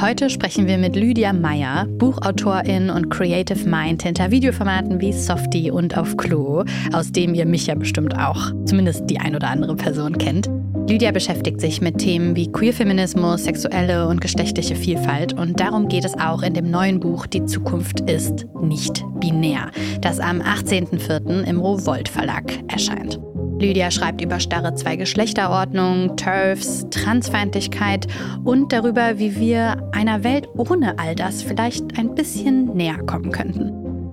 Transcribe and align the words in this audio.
Heute 0.00 0.28
sprechen 0.28 0.66
wir 0.66 0.76
mit 0.76 0.96
Lydia 0.96 1.32
Meyer, 1.32 1.86
Buchautorin 1.86 2.90
und 2.90 3.10
Creative 3.10 3.68
Mind 3.68 4.02
hinter 4.02 4.30
Videoformaten 4.30 5.00
wie 5.00 5.12
Softie 5.12 5.70
und 5.70 5.96
Auf 5.96 6.16
Klo, 6.16 6.64
aus 6.92 7.12
dem 7.12 7.32
ihr 7.32 7.46
mich 7.46 7.68
ja 7.68 7.74
bestimmt 7.74 8.18
auch, 8.18 8.52
zumindest 8.64 9.08
die 9.08 9.18
ein 9.18 9.36
oder 9.36 9.48
andere 9.48 9.76
Person 9.76 10.18
kennt. 10.18 10.50
Lydia 10.88 11.12
beschäftigt 11.12 11.60
sich 11.60 11.80
mit 11.80 11.98
Themen 11.98 12.36
wie 12.36 12.52
Queerfeminismus, 12.52 13.44
sexuelle 13.44 14.06
und 14.08 14.20
geschlechtliche 14.20 14.76
Vielfalt 14.76 15.32
und 15.32 15.58
darum 15.58 15.88
geht 15.88 16.04
es 16.04 16.18
auch 16.18 16.42
in 16.42 16.52
dem 16.52 16.70
neuen 16.70 17.00
Buch 17.00 17.26
Die 17.26 17.46
Zukunft 17.46 18.00
ist 18.00 18.46
nicht 18.60 19.02
binär, 19.20 19.70
das 20.02 20.20
am 20.20 20.42
18.04. 20.42 21.44
im 21.44 21.60
Rowold 21.60 22.08
Verlag 22.08 22.52
erscheint. 22.68 23.18
Lydia 23.64 23.90
schreibt 23.90 24.20
über 24.20 24.40
starre 24.40 24.74
Zwei-Geschlechterordnung, 24.74 26.16
TERFs, 26.16 26.86
Transfeindlichkeit 26.90 28.06
und 28.44 28.72
darüber, 28.74 29.18
wie 29.18 29.36
wir 29.36 29.88
einer 29.92 30.22
Welt 30.22 30.48
ohne 30.54 30.98
all 30.98 31.14
das 31.14 31.42
vielleicht 31.42 31.98
ein 31.98 32.14
bisschen 32.14 32.66
näher 32.76 32.98
kommen 32.98 33.32
könnten. 33.32 33.72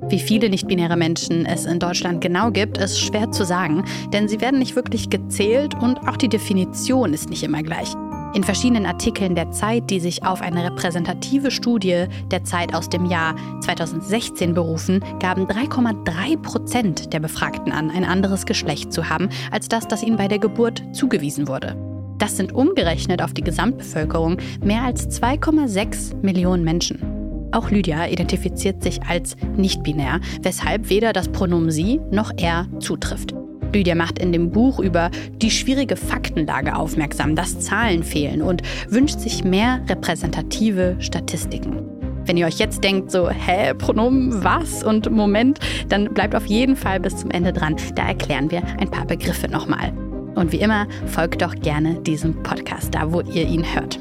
Wie 0.09 0.19
viele 0.19 0.49
nicht-binäre 0.49 0.95
Menschen 0.95 1.45
es 1.45 1.65
in 1.65 1.79
Deutschland 1.79 2.21
genau 2.21 2.51
gibt, 2.51 2.77
ist 2.77 2.99
schwer 2.99 3.31
zu 3.31 3.43
sagen, 3.43 3.83
denn 4.13 4.29
sie 4.29 4.39
werden 4.39 4.59
nicht 4.59 4.77
wirklich 4.77 5.09
gezählt 5.09 5.75
und 5.75 5.97
auch 6.07 6.15
die 6.15 6.29
Definition 6.29 7.13
ist 7.13 7.29
nicht 7.29 7.43
immer 7.43 7.61
gleich. 7.61 7.93
In 8.33 8.45
verschiedenen 8.45 8.85
Artikeln 8.85 9.35
der 9.35 9.51
Zeit, 9.51 9.89
die 9.89 9.99
sich 9.99 10.23
auf 10.23 10.41
eine 10.41 10.63
repräsentative 10.63 11.51
Studie 11.51 12.05
der 12.31 12.45
Zeit 12.45 12.73
aus 12.73 12.87
dem 12.87 13.05
Jahr 13.05 13.35
2016 13.59 14.53
berufen, 14.53 15.03
gaben 15.19 15.47
3,3 15.47 16.37
Prozent 16.41 17.11
der 17.11 17.19
Befragten 17.19 17.73
an, 17.73 17.91
ein 17.91 18.05
anderes 18.05 18.45
Geschlecht 18.45 18.93
zu 18.93 19.09
haben 19.09 19.27
als 19.51 19.67
das, 19.67 19.85
das 19.85 20.01
ihnen 20.01 20.15
bei 20.15 20.29
der 20.29 20.39
Geburt 20.39 20.81
zugewiesen 20.93 21.49
wurde. 21.49 21.75
Das 22.19 22.37
sind 22.37 22.53
umgerechnet 22.53 23.21
auf 23.21 23.33
die 23.33 23.43
Gesamtbevölkerung 23.43 24.37
mehr 24.63 24.83
als 24.83 25.09
2,6 25.21 26.15
Millionen 26.21 26.63
Menschen. 26.63 27.49
Auch 27.51 27.69
Lydia 27.69 28.07
identifiziert 28.07 28.81
sich 28.81 29.03
als 29.03 29.35
nicht-binär, 29.57 30.21
weshalb 30.41 30.89
weder 30.89 31.11
das 31.11 31.27
Pronomen 31.27 31.71
sie 31.71 31.99
noch 32.11 32.31
er 32.37 32.67
zutrifft. 32.79 33.33
Lydia 33.73 33.95
macht 33.95 34.19
in 34.19 34.31
dem 34.31 34.51
Buch 34.51 34.79
über 34.79 35.09
die 35.41 35.51
schwierige 35.51 35.95
Faktenlage 35.95 36.75
aufmerksam, 36.75 37.35
dass 37.35 37.59
Zahlen 37.59 38.03
fehlen 38.03 38.41
und 38.41 38.61
wünscht 38.89 39.19
sich 39.19 39.43
mehr 39.43 39.81
repräsentative 39.87 40.95
Statistiken. 40.99 41.85
Wenn 42.25 42.37
ihr 42.37 42.45
euch 42.45 42.59
jetzt 42.59 42.83
denkt, 42.83 43.11
so, 43.11 43.29
hä, 43.29 43.73
Pronomen, 43.73 44.43
was 44.43 44.83
und 44.83 45.09
Moment, 45.09 45.59
dann 45.89 46.13
bleibt 46.13 46.35
auf 46.35 46.45
jeden 46.45 46.75
Fall 46.75 46.99
bis 46.99 47.17
zum 47.17 47.31
Ende 47.31 47.51
dran. 47.51 47.75
Da 47.95 48.07
erklären 48.07 48.51
wir 48.51 48.61
ein 48.79 48.91
paar 48.91 49.05
Begriffe 49.05 49.47
nochmal. 49.47 49.91
Und 50.35 50.51
wie 50.51 50.59
immer, 50.59 50.87
folgt 51.07 51.41
doch 51.41 51.55
gerne 51.55 51.99
diesem 52.01 52.41
Podcast, 52.43 52.93
da 52.93 53.11
wo 53.11 53.21
ihr 53.21 53.47
ihn 53.47 53.65
hört. 53.73 53.99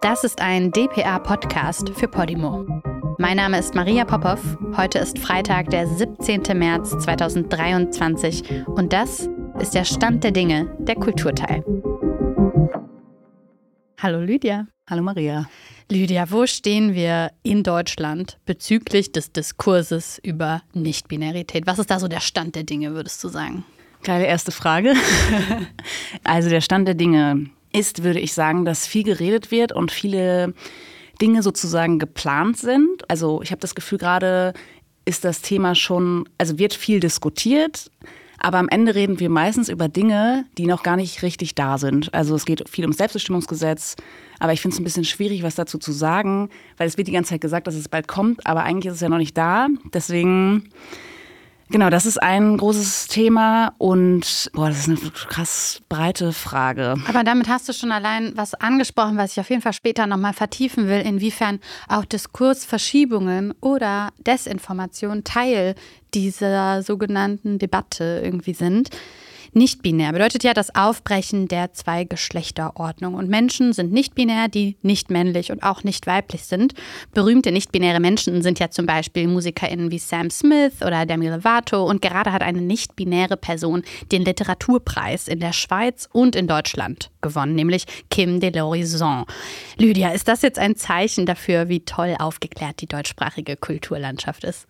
Das 0.00 0.22
ist 0.24 0.40
ein 0.40 0.70
DPA-Podcast 0.70 1.90
für 1.90 2.08
Podimo. 2.08 2.80
Mein 3.20 3.36
Name 3.36 3.58
ist 3.58 3.74
Maria 3.74 4.04
Popov. 4.04 4.38
Heute 4.76 5.00
ist 5.00 5.18
Freitag, 5.18 5.70
der 5.70 5.88
17. 5.88 6.56
März 6.56 6.90
2023 7.00 8.64
und 8.66 8.92
das 8.92 9.28
ist 9.58 9.74
der 9.74 9.84
Stand 9.84 10.22
der 10.22 10.30
Dinge, 10.30 10.72
der 10.78 10.94
Kulturteil. 10.94 11.64
Hallo 14.00 14.20
Lydia. 14.20 14.68
Hallo 14.88 15.02
Maria. 15.02 15.50
Lydia, 15.90 16.30
wo 16.30 16.46
stehen 16.46 16.94
wir 16.94 17.32
in 17.42 17.64
Deutschland 17.64 18.38
bezüglich 18.46 19.10
des 19.10 19.32
Diskurses 19.32 20.20
über 20.22 20.62
Nichtbinarität? 20.72 21.66
Was 21.66 21.80
ist 21.80 21.90
da 21.90 21.98
so 21.98 22.06
der 22.06 22.20
Stand 22.20 22.54
der 22.54 22.62
Dinge, 22.62 22.94
würdest 22.94 23.24
du 23.24 23.28
sagen? 23.28 23.64
Geile 24.04 24.26
erste 24.26 24.52
Frage. 24.52 24.94
also 26.22 26.50
der 26.50 26.60
Stand 26.60 26.86
der 26.86 26.94
Dinge 26.94 27.46
ist, 27.72 28.04
würde 28.04 28.20
ich 28.20 28.32
sagen, 28.32 28.64
dass 28.64 28.86
viel 28.86 29.02
geredet 29.02 29.50
wird 29.50 29.72
und 29.72 29.90
viele 29.90 30.54
Dinge 31.20 31.42
sozusagen 31.42 31.98
geplant 31.98 32.56
sind. 32.56 33.08
Also 33.08 33.42
ich 33.42 33.50
habe 33.50 33.60
das 33.60 33.74
Gefühl, 33.74 33.98
gerade 33.98 34.52
ist 35.04 35.24
das 35.24 35.40
Thema 35.40 35.74
schon, 35.74 36.28
also 36.36 36.58
wird 36.58 36.74
viel 36.74 37.00
diskutiert, 37.00 37.90
aber 38.40 38.58
am 38.58 38.68
Ende 38.68 38.94
reden 38.94 39.18
wir 39.18 39.30
meistens 39.30 39.68
über 39.68 39.88
Dinge, 39.88 40.44
die 40.58 40.66
noch 40.66 40.82
gar 40.82 40.96
nicht 40.96 41.22
richtig 41.22 41.54
da 41.54 41.76
sind. 41.78 42.14
Also 42.14 42.36
es 42.36 42.44
geht 42.44 42.68
viel 42.68 42.84
ums 42.84 42.98
Selbstbestimmungsgesetz, 42.98 43.96
aber 44.38 44.52
ich 44.52 44.60
finde 44.60 44.74
es 44.74 44.80
ein 44.80 44.84
bisschen 44.84 45.04
schwierig, 45.04 45.42
was 45.42 45.56
dazu 45.56 45.78
zu 45.78 45.92
sagen, 45.92 46.50
weil 46.76 46.86
es 46.86 46.96
wird 46.96 47.08
die 47.08 47.12
ganze 47.12 47.30
Zeit 47.30 47.40
gesagt, 47.40 47.66
dass 47.66 47.74
es 47.74 47.88
bald 47.88 48.06
kommt, 48.06 48.46
aber 48.46 48.62
eigentlich 48.62 48.86
ist 48.86 48.96
es 48.96 49.00
ja 49.00 49.08
noch 49.08 49.18
nicht 49.18 49.36
da. 49.36 49.66
Deswegen 49.92 50.70
Genau, 51.70 51.90
das 51.90 52.06
ist 52.06 52.22
ein 52.22 52.56
großes 52.56 53.08
Thema 53.08 53.74
und 53.76 54.50
boah, 54.54 54.68
das 54.68 54.86
ist 54.86 54.88
eine 54.88 55.10
krass 55.10 55.82
breite 55.90 56.32
Frage. 56.32 56.94
Aber 57.06 57.24
damit 57.24 57.48
hast 57.48 57.68
du 57.68 57.74
schon 57.74 57.92
allein 57.92 58.32
was 58.36 58.54
angesprochen, 58.54 59.18
was 59.18 59.32
ich 59.32 59.40
auf 59.40 59.50
jeden 59.50 59.60
Fall 59.60 59.74
später 59.74 60.06
nochmal 60.06 60.32
vertiefen 60.32 60.88
will, 60.88 61.00
inwiefern 61.00 61.60
auch 61.86 62.06
Diskursverschiebungen 62.06 63.52
oder 63.60 64.10
Desinformation 64.18 65.24
Teil 65.24 65.74
dieser 66.14 66.82
sogenannten 66.82 67.58
Debatte 67.58 68.22
irgendwie 68.24 68.54
sind. 68.54 68.88
Nicht-binär 69.58 70.12
bedeutet 70.12 70.44
ja 70.44 70.54
das 70.54 70.72
Aufbrechen 70.74 71.48
der 71.48 71.72
Zwei-Geschlechter-Ordnung. 71.72 73.14
Und 73.14 73.28
Menschen 73.28 73.72
sind 73.72 73.92
nicht-binär, 73.92 74.46
die 74.46 74.76
nicht 74.82 75.10
männlich 75.10 75.50
und 75.50 75.64
auch 75.64 75.82
nicht 75.82 76.06
weiblich 76.06 76.44
sind. 76.44 76.74
Berühmte 77.12 77.50
nicht-binäre 77.50 77.98
Menschen 77.98 78.40
sind 78.42 78.60
ja 78.60 78.70
zum 78.70 78.86
Beispiel 78.86 79.26
MusikerInnen 79.26 79.90
wie 79.90 79.98
Sam 79.98 80.30
Smith 80.30 80.80
oder 80.80 81.06
Demi 81.06 81.28
Lovato. 81.28 81.84
Und 81.84 82.02
gerade 82.02 82.32
hat 82.32 82.42
eine 82.42 82.60
nicht-binäre 82.60 83.36
Person 83.36 83.82
den 84.12 84.24
Literaturpreis 84.24 85.26
in 85.26 85.40
der 85.40 85.52
Schweiz 85.52 86.08
und 86.12 86.36
in 86.36 86.46
Deutschland 86.46 87.10
gewonnen, 87.20 87.56
nämlich 87.56 87.84
Kim 88.10 88.38
de 88.38 88.50
l'Horizon. 88.50 89.26
Lydia, 89.76 90.10
ist 90.10 90.28
das 90.28 90.42
jetzt 90.42 90.60
ein 90.60 90.76
Zeichen 90.76 91.26
dafür, 91.26 91.68
wie 91.68 91.80
toll 91.80 92.14
aufgeklärt 92.16 92.80
die 92.80 92.86
deutschsprachige 92.86 93.56
Kulturlandschaft 93.56 94.44
ist? 94.44 94.68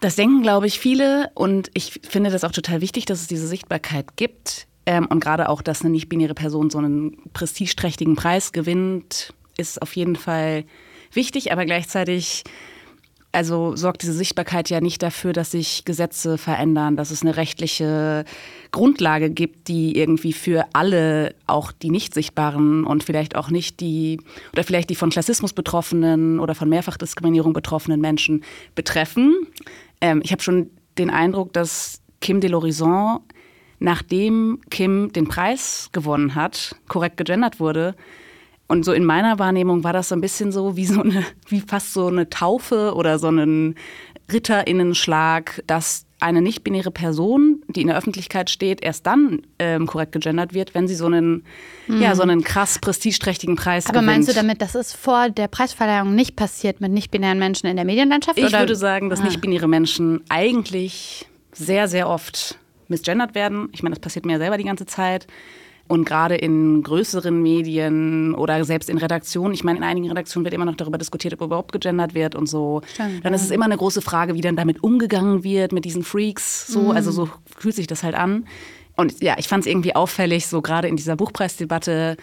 Das 0.00 0.16
denken, 0.16 0.42
glaube 0.42 0.66
ich, 0.66 0.78
viele. 0.78 1.30
Und 1.34 1.70
ich 1.74 2.00
finde 2.08 2.30
das 2.30 2.44
auch 2.44 2.52
total 2.52 2.80
wichtig, 2.80 3.04
dass 3.04 3.20
es 3.20 3.26
diese 3.26 3.46
Sichtbarkeit 3.46 4.16
gibt. 4.16 4.66
Ähm, 4.86 5.06
und 5.06 5.20
gerade 5.20 5.48
auch, 5.48 5.62
dass 5.62 5.82
eine 5.82 5.90
nicht-binäre 5.90 6.34
Person 6.34 6.70
so 6.70 6.78
einen 6.78 7.18
prestigeträchtigen 7.32 8.16
Preis 8.16 8.52
gewinnt, 8.52 9.34
ist 9.58 9.82
auf 9.82 9.94
jeden 9.94 10.16
Fall 10.16 10.64
wichtig. 11.12 11.52
Aber 11.52 11.66
gleichzeitig 11.66 12.44
also 13.32 13.76
sorgt 13.76 14.02
diese 14.02 14.12
Sichtbarkeit 14.12 14.70
ja 14.70 14.80
nicht 14.80 15.02
dafür, 15.02 15.32
dass 15.32 15.52
sich 15.52 15.84
Gesetze 15.84 16.36
verändern, 16.36 16.96
dass 16.96 17.10
es 17.10 17.22
eine 17.22 17.36
rechtliche 17.36 18.24
Grundlage 18.72 19.30
gibt, 19.30 19.68
die 19.68 19.96
irgendwie 19.96 20.32
für 20.32 20.64
alle, 20.72 21.34
auch 21.46 21.70
die 21.70 21.90
nicht 21.90 22.12
sichtbaren 22.12 22.84
und 22.84 23.04
vielleicht 23.04 23.36
auch 23.36 23.50
nicht 23.50 23.80
die, 23.80 24.20
oder 24.52 24.64
vielleicht 24.64 24.90
die 24.90 24.96
von 24.96 25.10
Klassismus 25.10 25.52
betroffenen 25.52 26.40
oder 26.40 26.54
von 26.56 26.68
Mehrfachdiskriminierung 26.68 27.52
betroffenen 27.52 28.00
Menschen 28.00 28.42
betreffen. 28.74 29.46
Ähm, 30.00 30.20
ich 30.24 30.32
habe 30.32 30.42
schon 30.42 30.70
den 30.98 31.10
Eindruck, 31.10 31.52
dass 31.52 32.02
Kim 32.20 32.40
de 32.40 32.50
l'Horizon, 32.50 33.20
nachdem 33.78 34.60
Kim 34.70 35.12
den 35.12 35.28
Preis 35.28 35.88
gewonnen 35.92 36.34
hat, 36.34 36.76
korrekt 36.88 37.16
gegendert 37.16 37.60
wurde. 37.60 37.94
Und 38.68 38.84
so 38.84 38.92
in 38.92 39.04
meiner 39.04 39.38
Wahrnehmung 39.38 39.82
war 39.82 39.92
das 39.92 40.10
so 40.10 40.14
ein 40.14 40.20
bisschen 40.20 40.52
so 40.52 40.76
wie 40.76 40.86
so 40.86 41.02
eine, 41.02 41.24
wie 41.48 41.60
fast 41.60 41.92
so 41.92 42.06
eine 42.06 42.30
Taufe 42.30 42.94
oder 42.94 43.18
so 43.18 43.28
ein 43.28 43.74
Ritterinnenschlag, 44.32 45.62
dass 45.66 46.06
eine 46.20 46.42
nicht-binäre 46.42 46.90
Person, 46.90 47.62
die 47.68 47.82
in 47.82 47.88
der 47.88 47.96
Öffentlichkeit 47.96 48.50
steht, 48.50 48.82
erst 48.82 49.06
dann 49.06 49.42
ähm, 49.58 49.86
korrekt 49.86 50.12
gegendert 50.12 50.54
wird, 50.54 50.74
wenn 50.74 50.86
sie 50.86 50.94
so 50.94 51.06
einen, 51.06 51.44
mhm. 51.86 52.02
ja, 52.02 52.14
so 52.14 52.22
einen 52.22 52.44
krass 52.44 52.78
prestigeträchtigen 52.78 53.56
Preis 53.56 53.86
Aber 53.86 54.00
gewinnt. 54.00 54.06
meinst 54.12 54.28
du 54.28 54.32
damit, 54.32 54.60
das 54.62 54.74
ist 54.74 54.94
vor 54.94 55.30
der 55.30 55.48
Preisverleihung 55.48 56.14
nicht 56.14 56.36
passiert 56.36 56.80
mit 56.80 56.92
nicht-binären 56.92 57.38
Menschen 57.38 57.66
in 57.66 57.76
der 57.76 57.84
Medienlandschaft? 57.84 58.38
Ich 58.38 58.44
oder? 58.44 58.60
würde 58.60 58.76
sagen, 58.76 59.10
dass 59.10 59.20
ah. 59.20 59.24
nicht-binäre 59.24 59.68
Menschen 59.68 60.22
eigentlich 60.28 61.26
sehr, 61.52 61.88
sehr 61.88 62.08
oft 62.08 62.58
misgendert 62.88 63.34
werden. 63.34 63.68
Ich 63.72 63.82
meine, 63.82 63.94
das 63.94 64.00
passiert 64.00 64.26
mir 64.26 64.32
ja 64.32 64.38
selber 64.38 64.58
die 64.58 64.64
ganze 64.64 64.86
Zeit. 64.86 65.26
Und 65.90 66.04
gerade 66.04 66.36
in 66.36 66.84
größeren 66.84 67.42
Medien 67.42 68.32
oder 68.36 68.64
selbst 68.64 68.88
in 68.88 68.96
Redaktionen, 68.96 69.52
ich 69.54 69.64
meine, 69.64 69.78
in 69.78 69.82
einigen 69.82 70.08
Redaktionen 70.08 70.44
wird 70.44 70.54
immer 70.54 70.64
noch 70.64 70.76
darüber 70.76 70.98
diskutiert, 70.98 71.34
ob 71.34 71.40
überhaupt 71.40 71.72
gegendert 71.72 72.14
wird 72.14 72.36
und 72.36 72.46
so. 72.46 72.80
Stimmt, 72.94 73.24
dann 73.24 73.34
ist 73.34 73.42
es 73.42 73.50
immer 73.50 73.64
eine 73.64 73.76
große 73.76 74.00
Frage, 74.00 74.34
wie 74.34 74.40
dann 74.40 74.54
damit 74.54 74.84
umgegangen 74.84 75.42
wird, 75.42 75.72
mit 75.72 75.84
diesen 75.84 76.04
Freaks. 76.04 76.68
So, 76.68 76.82
mhm. 76.82 76.90
also 76.92 77.10
so 77.10 77.28
fühlt 77.58 77.74
sich 77.74 77.88
das 77.88 78.04
halt 78.04 78.14
an. 78.14 78.46
Und 78.94 79.20
ja, 79.20 79.34
ich 79.36 79.48
fand 79.48 79.64
es 79.64 79.66
irgendwie 79.66 79.96
auffällig, 79.96 80.46
so 80.46 80.62
gerade 80.62 80.86
in 80.86 80.94
dieser 80.94 81.16
Buchpreisdebatte, 81.16 82.16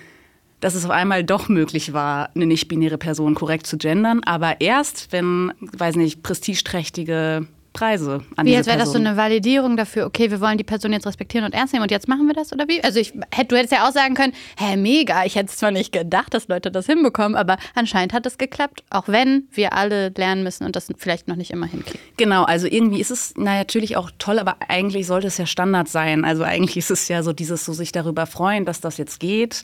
dass 0.61 0.73
es 0.73 0.85
auf 0.85 0.91
einmal 0.91 1.25
doch 1.25 1.49
möglich 1.49 1.91
war, 1.91 2.29
eine 2.35 2.45
nicht-binäre 2.45 2.97
Person 2.97 3.35
korrekt 3.35 3.67
zu 3.67 3.77
gendern. 3.77 4.21
Aber 4.23 4.61
erst, 4.61 5.11
wenn, 5.11 5.51
weiß 5.59 5.97
nicht, 5.97 6.23
prestigeträchtige 6.23 7.47
Preise 7.73 8.21
an 8.35 8.45
Wie, 8.45 8.55
als 8.55 8.67
wäre 8.67 8.77
das 8.77 8.91
so 8.91 8.97
eine 8.97 9.17
Validierung 9.17 9.77
dafür, 9.77 10.05
okay, 10.05 10.31
wir 10.31 10.41
wollen 10.41 10.57
die 10.57 10.63
Person 10.63 10.91
jetzt 10.93 11.05
respektieren 11.05 11.45
und 11.45 11.53
ernst 11.53 11.73
nehmen 11.73 11.83
und 11.83 11.91
jetzt 11.91 12.07
machen 12.07 12.27
wir 12.27 12.33
das 12.33 12.51
oder 12.51 12.67
wie? 12.67 12.83
Also 12.83 12.99
ich 12.99 13.13
hätte, 13.31 13.49
du 13.49 13.57
hättest 13.57 13.73
ja 13.73 13.87
auch 13.87 13.91
sagen 13.91 14.15
können, 14.15 14.33
hä, 14.57 14.77
mega, 14.77 15.25
ich 15.25 15.35
hätte 15.35 15.49
es 15.49 15.57
zwar 15.57 15.71
nicht 15.71 15.91
gedacht, 15.91 16.33
dass 16.33 16.47
Leute 16.47 16.71
das 16.71 16.85
hinbekommen, 16.85 17.35
aber 17.35 17.57
anscheinend 17.75 18.13
hat 18.13 18.25
es 18.25 18.37
geklappt, 18.37 18.83
auch 18.89 19.07
wenn 19.07 19.47
wir 19.51 19.73
alle 19.73 20.09
lernen 20.09 20.43
müssen 20.43 20.65
und 20.65 20.75
das 20.75 20.87
vielleicht 20.97 21.27
noch 21.27 21.35
nicht 21.35 21.51
immer 21.51 21.67
hinkriegen. 21.67 21.99
Genau, 22.17 22.43
also 22.43 22.67
irgendwie 22.67 22.99
ist 22.99 23.11
es 23.11 23.33
na, 23.37 23.55
natürlich 23.55 23.97
auch 23.97 24.11
toll, 24.17 24.39
aber 24.39 24.57
eigentlich 24.67 25.07
sollte 25.07 25.27
es 25.27 25.37
ja 25.37 25.45
Standard 25.45 25.87
sein. 25.87 26.25
Also 26.25 26.43
eigentlich 26.43 26.77
ist 26.77 26.91
es 26.91 27.07
ja 27.07 27.23
so 27.23 27.33
dieses 27.33 27.65
so 27.65 27.73
sich 27.73 27.91
darüber 27.91 28.25
freuen, 28.25 28.65
dass 28.65 28.81
das 28.81 28.97
jetzt 28.97 29.19
geht. 29.19 29.63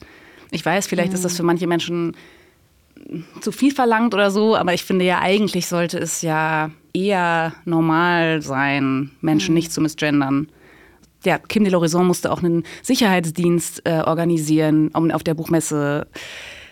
Ich 0.52 0.64
weiß, 0.64 0.88
vielleicht 0.88 1.14
ist 1.14 1.26
das 1.26 1.36
für 1.36 1.44
manche 1.44 1.66
Menschen 1.66 2.16
zu 3.42 3.52
viel 3.52 3.74
verlangt 3.74 4.14
oder 4.14 4.32
so, 4.32 4.56
aber 4.56 4.74
ich 4.74 4.84
finde 4.84 5.06
ja 5.06 5.20
eigentlich 5.20 5.68
sollte 5.68 5.98
es 5.98 6.22
ja 6.22 6.72
eher 6.94 7.54
normal 7.66 8.42
sein, 8.42 9.12
Menschen 9.22 9.54
nicht 9.54 9.72
zu 9.72 9.82
misgendern. 9.82 10.48
Ja, 11.26 11.38
Kim 11.38 11.64
de 11.64 11.74
l'Horizon 11.74 12.04
musste 12.04 12.32
auch 12.32 12.44
einen 12.44 12.64
Sicherheitsdienst 12.82 13.82
äh, 13.86 14.02
organisieren, 14.06 14.90
um 14.94 15.10
auf 15.12 15.24
der 15.24 15.34
Buchmesse 15.34 16.08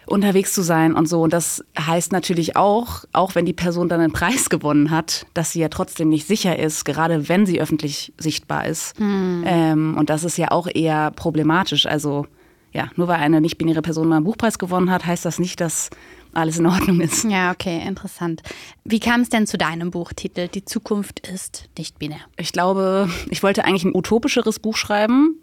unterwegs 0.06 0.54
zu 0.54 0.62
sein 0.62 0.94
und 0.94 1.07
so. 1.07 1.22
Und 1.22 1.31
das 1.31 1.63
heißt 1.80 2.12
natürlich 2.12 2.57
auch, 2.57 3.06
auch 3.13 3.36
wenn 3.36 3.45
die 3.45 3.54
Person 3.54 3.88
dann 3.88 4.01
einen 4.01 4.12
Preis 4.12 4.50
gewonnen 4.50 4.92
hat, 4.92 5.25
dass 5.34 5.51
sie 5.51 5.62
ja 5.62 5.69
trotzdem 5.69 6.10
nicht 6.10 6.27
sicher 6.27 6.60
ist, 6.60 6.84
gerade 6.84 7.30
wenn 7.30 7.45
sie 7.45 7.62
öffentlich 7.62 8.13
sichtbar 8.18 8.66
ist. 8.68 9.00
Ähm, 9.45 9.95
und 9.98 10.10
das 10.10 10.24
ist 10.24 10.38
ja 10.38 10.51
auch 10.51 10.68
eher 10.68 11.12
problematisch. 11.12 11.86
Also 11.86 12.25
ja, 12.74 12.89
nur 12.95 13.07
weil 13.07 13.19
eine 13.19 13.42
nicht-binäre 13.42 13.81
Person 13.81 14.07
mal 14.07 14.18
einen 14.18 14.25
Buchpreis 14.25 14.57
gewonnen 14.60 14.92
hat, 14.92 15.06
heißt 15.06 15.25
das 15.25 15.39
nicht, 15.39 15.60
dass 15.62 15.89
alles 16.33 16.57
in 16.60 16.66
Ordnung 16.66 17.01
ist. 17.01 17.24
Ja, 17.24 17.51
okay, 17.51 17.81
interessant. 17.86 18.42
Wie 18.83 19.00
kam 19.00 19.22
es 19.22 19.30
denn 19.30 19.48
zu 19.48 19.57
deinem 19.57 19.92
Buchtitel? 19.92 20.48
Die 20.48 20.66
Zukunft 20.66 21.28
ist 21.28 21.69
nicht 21.78 22.00
binär. 22.00 22.22
Ich 22.38 22.51
glaube, 22.51 23.10
ich 23.30 23.44
wollte 23.44 23.66
eigentlich 23.66 23.86
ein 23.86 23.95
utopischeres 23.95 24.60
Buch 24.60 24.78
schreiben. 24.78 25.42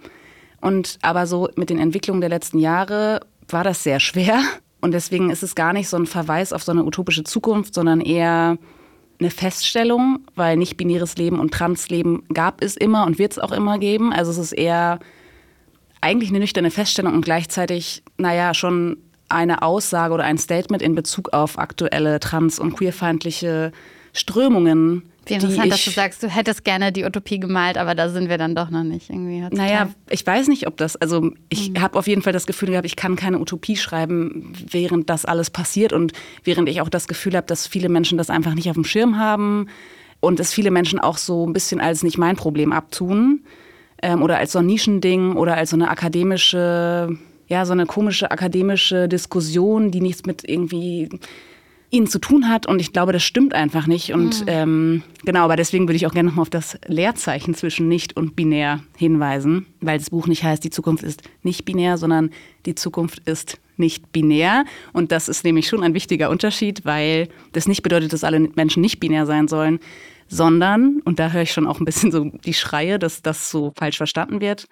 Und 0.60 0.98
aber 1.02 1.26
so 1.26 1.48
mit 1.56 1.70
den 1.70 1.78
Entwicklungen 1.78 2.20
der 2.20 2.30
letzten 2.30 2.58
Jahre 2.58 3.20
war 3.48 3.64
das 3.64 3.82
sehr 3.82 4.00
schwer. 4.00 4.42
Und 4.80 4.92
deswegen 4.92 5.30
ist 5.30 5.42
es 5.42 5.54
gar 5.54 5.72
nicht 5.72 5.88
so 5.88 5.96
ein 5.96 6.06
Verweis 6.06 6.52
auf 6.52 6.62
so 6.62 6.72
eine 6.72 6.84
utopische 6.84 7.24
Zukunft, 7.24 7.74
sondern 7.74 8.00
eher 8.00 8.58
eine 9.20 9.30
Feststellung, 9.30 10.20
weil 10.36 10.56
nicht-binäres 10.56 11.16
Leben 11.16 11.40
und 11.40 11.52
Transleben 11.52 12.22
gab 12.32 12.62
es 12.62 12.76
immer 12.76 13.04
und 13.04 13.18
wird 13.18 13.32
es 13.32 13.38
auch 13.38 13.52
immer 13.52 13.78
geben. 13.78 14.12
Also 14.12 14.30
es 14.30 14.38
ist 14.38 14.52
eher 14.52 15.00
eigentlich 16.00 16.30
eine 16.30 16.38
nüchterne 16.38 16.70
Feststellung 16.70 17.14
und 17.14 17.24
gleichzeitig, 17.24 18.04
naja, 18.16 18.54
schon 18.54 18.98
eine 19.28 19.62
Aussage 19.62 20.14
oder 20.14 20.24
ein 20.24 20.38
Statement 20.38 20.82
in 20.82 20.94
Bezug 20.94 21.32
auf 21.32 21.58
aktuelle 21.58 22.20
trans- 22.20 22.58
und 22.58 22.74
queerfeindliche 22.76 23.72
Strömungen. 24.12 25.02
Wie 25.26 25.28
die 25.28 25.34
interessant, 25.34 25.70
dass 25.72 25.78
ich- 25.80 25.84
du 25.84 25.90
sagst, 25.90 26.22
du 26.22 26.28
hättest 26.28 26.64
gerne 26.64 26.90
die 26.90 27.04
Utopie 27.04 27.38
gemalt, 27.38 27.76
aber 27.76 27.94
da 27.94 28.08
sind 28.08 28.30
wir 28.30 28.38
dann 28.38 28.54
doch 28.54 28.70
noch 28.70 28.82
nicht 28.82 29.10
irgendwie. 29.10 29.44
Naja, 29.54 29.90
ich 30.08 30.26
weiß 30.26 30.48
nicht, 30.48 30.66
ob 30.66 30.78
das, 30.78 30.96
also 30.96 31.30
ich 31.50 31.72
habe 31.78 31.98
auf 31.98 32.06
jeden 32.06 32.22
Fall 32.22 32.32
das 32.32 32.46
Gefühl 32.46 32.70
gehabt, 32.70 32.86
ich 32.86 32.96
kann 32.96 33.14
keine 33.16 33.38
Utopie 33.38 33.76
schreiben, 33.76 34.54
während 34.70 35.10
das 35.10 35.26
alles 35.26 35.50
passiert 35.50 35.92
und 35.92 36.12
während 36.44 36.68
ich 36.68 36.80
auch 36.80 36.88
das 36.88 37.06
Gefühl 37.08 37.36
habe, 37.36 37.46
dass 37.46 37.66
viele 37.66 37.90
Menschen 37.90 38.16
das 38.16 38.30
einfach 38.30 38.54
nicht 38.54 38.70
auf 38.70 38.74
dem 38.76 38.84
Schirm 38.84 39.18
haben 39.18 39.66
und 40.20 40.40
es 40.40 40.52
viele 40.54 40.70
Menschen 40.70 40.98
auch 40.98 41.18
so 41.18 41.46
ein 41.46 41.52
bisschen 41.52 41.80
als 41.80 42.02
nicht 42.02 42.16
mein 42.16 42.36
Problem 42.36 42.72
abtun 42.72 43.44
ähm, 44.02 44.22
oder 44.22 44.38
als 44.38 44.52
so 44.52 44.60
ein 44.60 44.66
Nischending 44.66 45.34
oder 45.36 45.56
als 45.58 45.70
so 45.70 45.76
eine 45.76 45.90
akademische, 45.90 47.16
ja, 47.48 47.64
so 47.64 47.72
eine 47.72 47.86
komische 47.86 48.30
akademische 48.30 49.08
Diskussion, 49.08 49.90
die 49.90 50.00
nichts 50.00 50.24
mit 50.26 50.48
irgendwie 50.48 51.08
ihnen 51.90 52.06
zu 52.06 52.18
tun 52.18 52.48
hat. 52.48 52.66
Und 52.66 52.80
ich 52.80 52.92
glaube, 52.92 53.12
das 53.12 53.22
stimmt 53.22 53.54
einfach 53.54 53.86
nicht. 53.86 54.12
Und 54.12 54.44
ähm, 54.46 55.02
genau, 55.24 55.44
aber 55.44 55.56
deswegen 55.56 55.88
würde 55.88 55.96
ich 55.96 56.06
auch 56.06 56.12
gerne 56.12 56.28
nochmal 56.28 56.42
auf 56.42 56.50
das 56.50 56.78
Leerzeichen 56.86 57.54
zwischen 57.54 57.88
nicht 57.88 58.16
und 58.16 58.36
binär 58.36 58.80
hinweisen, 58.96 59.66
weil 59.80 59.98
das 59.98 60.10
Buch 60.10 60.26
nicht 60.26 60.44
heißt, 60.44 60.62
die 60.62 60.70
Zukunft 60.70 61.02
ist 61.02 61.22
nicht 61.42 61.64
binär, 61.64 61.96
sondern 61.96 62.30
die 62.66 62.74
Zukunft 62.74 63.20
ist 63.26 63.58
nicht 63.78 64.12
binär. 64.12 64.64
Und 64.92 65.12
das 65.12 65.28
ist 65.28 65.44
nämlich 65.44 65.68
schon 65.68 65.82
ein 65.82 65.94
wichtiger 65.94 66.28
Unterschied, 66.28 66.84
weil 66.84 67.28
das 67.52 67.66
nicht 67.66 67.82
bedeutet, 67.82 68.12
dass 68.12 68.24
alle 68.24 68.40
Menschen 68.40 68.82
nicht 68.82 69.00
binär 69.00 69.24
sein 69.24 69.48
sollen, 69.48 69.80
sondern, 70.28 71.00
und 71.06 71.18
da 71.18 71.30
höre 71.30 71.42
ich 71.42 71.52
schon 71.52 71.66
auch 71.66 71.80
ein 71.80 71.86
bisschen 71.86 72.12
so 72.12 72.30
die 72.44 72.52
Schreie, 72.52 72.98
dass 72.98 73.22
das 73.22 73.50
so 73.50 73.72
falsch 73.76 73.96
verstanden 73.96 74.42
wird, 74.42 74.66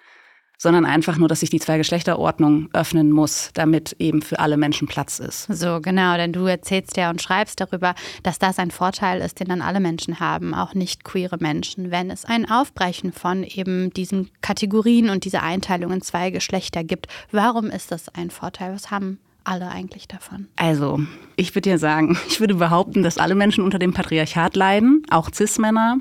sondern 0.57 0.85
einfach 0.85 1.17
nur, 1.17 1.27
dass 1.27 1.41
sich 1.41 1.49
die 1.49 1.59
Zwei-Geschlechter-Ordnung 1.59 2.69
öffnen 2.73 3.11
muss, 3.11 3.51
damit 3.53 3.95
eben 3.99 4.21
für 4.21 4.39
alle 4.39 4.57
Menschen 4.57 4.87
Platz 4.87 5.19
ist. 5.19 5.45
So, 5.49 5.79
genau, 5.81 6.17
denn 6.17 6.33
du 6.33 6.45
erzählst 6.45 6.97
ja 6.97 7.09
und 7.09 7.21
schreibst 7.21 7.61
darüber, 7.61 7.93
dass 8.23 8.39
das 8.39 8.59
ein 8.59 8.71
Vorteil 8.71 9.21
ist, 9.21 9.39
den 9.39 9.47
dann 9.47 9.61
alle 9.61 9.79
Menschen 9.79 10.19
haben, 10.19 10.53
auch 10.53 10.73
nicht 10.73 11.03
queere 11.03 11.37
Menschen, 11.39 11.91
wenn 11.91 12.09
es 12.09 12.25
ein 12.25 12.49
Aufbrechen 12.49 13.13
von 13.13 13.43
eben 13.43 13.91
diesen 13.91 14.29
Kategorien 14.41 15.09
und 15.09 15.25
dieser 15.25 15.43
Einteilung 15.43 15.91
in 15.91 16.01
zwei 16.01 16.31
Geschlechter 16.31 16.83
gibt. 16.83 17.07
Warum 17.31 17.69
ist 17.69 17.91
das 17.91 18.09
ein 18.09 18.31
Vorteil? 18.31 18.73
Was 18.73 18.89
haben 18.89 19.19
alle 19.43 19.69
eigentlich 19.69 20.07
davon? 20.07 20.47
Also, 20.57 20.99
ich 21.35 21.55
würde 21.55 21.69
dir 21.69 21.77
sagen, 21.77 22.17
ich 22.27 22.39
würde 22.39 22.55
behaupten, 22.55 23.03
dass 23.03 23.17
alle 23.17 23.35
Menschen 23.35 23.63
unter 23.63 23.79
dem 23.79 23.93
Patriarchat 23.93 24.55
leiden, 24.55 25.03
auch 25.09 25.29
Cis-Männer. 25.33 25.97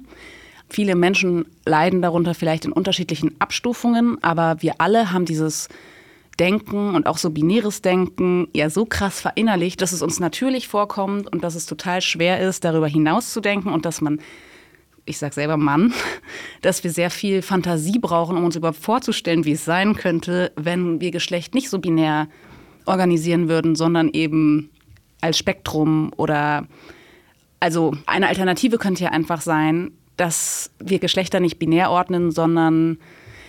Viele 0.68 0.96
Menschen 0.96 1.46
leiden 1.64 2.02
darunter 2.02 2.34
vielleicht 2.34 2.64
in 2.64 2.72
unterschiedlichen 2.72 3.40
Abstufungen, 3.40 4.22
aber 4.22 4.56
wir 4.60 4.74
alle 4.78 5.12
haben 5.12 5.24
dieses 5.24 5.68
Denken 6.38 6.94
und 6.94 7.06
auch 7.06 7.18
so 7.18 7.30
binäres 7.30 7.82
Denken 7.82 8.48
ja 8.52 8.68
so 8.68 8.84
krass 8.84 9.20
verinnerlicht, 9.20 9.80
dass 9.80 9.92
es 9.92 10.02
uns 10.02 10.20
natürlich 10.20 10.68
vorkommt 10.68 11.32
und 11.32 11.42
dass 11.42 11.54
es 11.54 11.66
total 11.66 12.02
schwer 12.02 12.40
ist, 12.40 12.64
darüber 12.64 12.88
hinaus 12.88 13.32
zu 13.32 13.40
denken 13.40 13.70
und 13.70 13.86
dass 13.86 14.00
man 14.00 14.20
ich 15.08 15.18
sag 15.18 15.32
selber 15.34 15.56
Mann, 15.56 15.94
dass 16.62 16.84
wir 16.84 16.90
sehr 16.90 17.10
viel 17.10 17.40
Fantasie 17.40 17.98
brauchen, 17.98 18.36
um 18.36 18.44
uns 18.44 18.56
überhaupt 18.56 18.78
vorzustellen, 18.78 19.44
wie 19.44 19.52
es 19.52 19.64
sein 19.64 19.94
könnte, 19.94 20.52
wenn 20.56 21.00
wir 21.00 21.12
Geschlecht 21.12 21.54
nicht 21.54 21.70
so 21.70 21.78
binär 21.78 22.28
organisieren 22.86 23.48
würden, 23.48 23.76
sondern 23.76 24.08
eben 24.08 24.70
als 25.20 25.38
Spektrum 25.38 26.12
oder 26.16 26.66
also 27.60 27.94
eine 28.06 28.28
Alternative 28.28 28.78
könnte 28.78 29.04
ja 29.04 29.10
einfach 29.10 29.40
sein, 29.40 29.92
dass 30.16 30.70
wir 30.78 30.98
Geschlechter 30.98 31.40
nicht 31.40 31.58
binär 31.58 31.90
ordnen, 31.90 32.30
sondern 32.30 32.98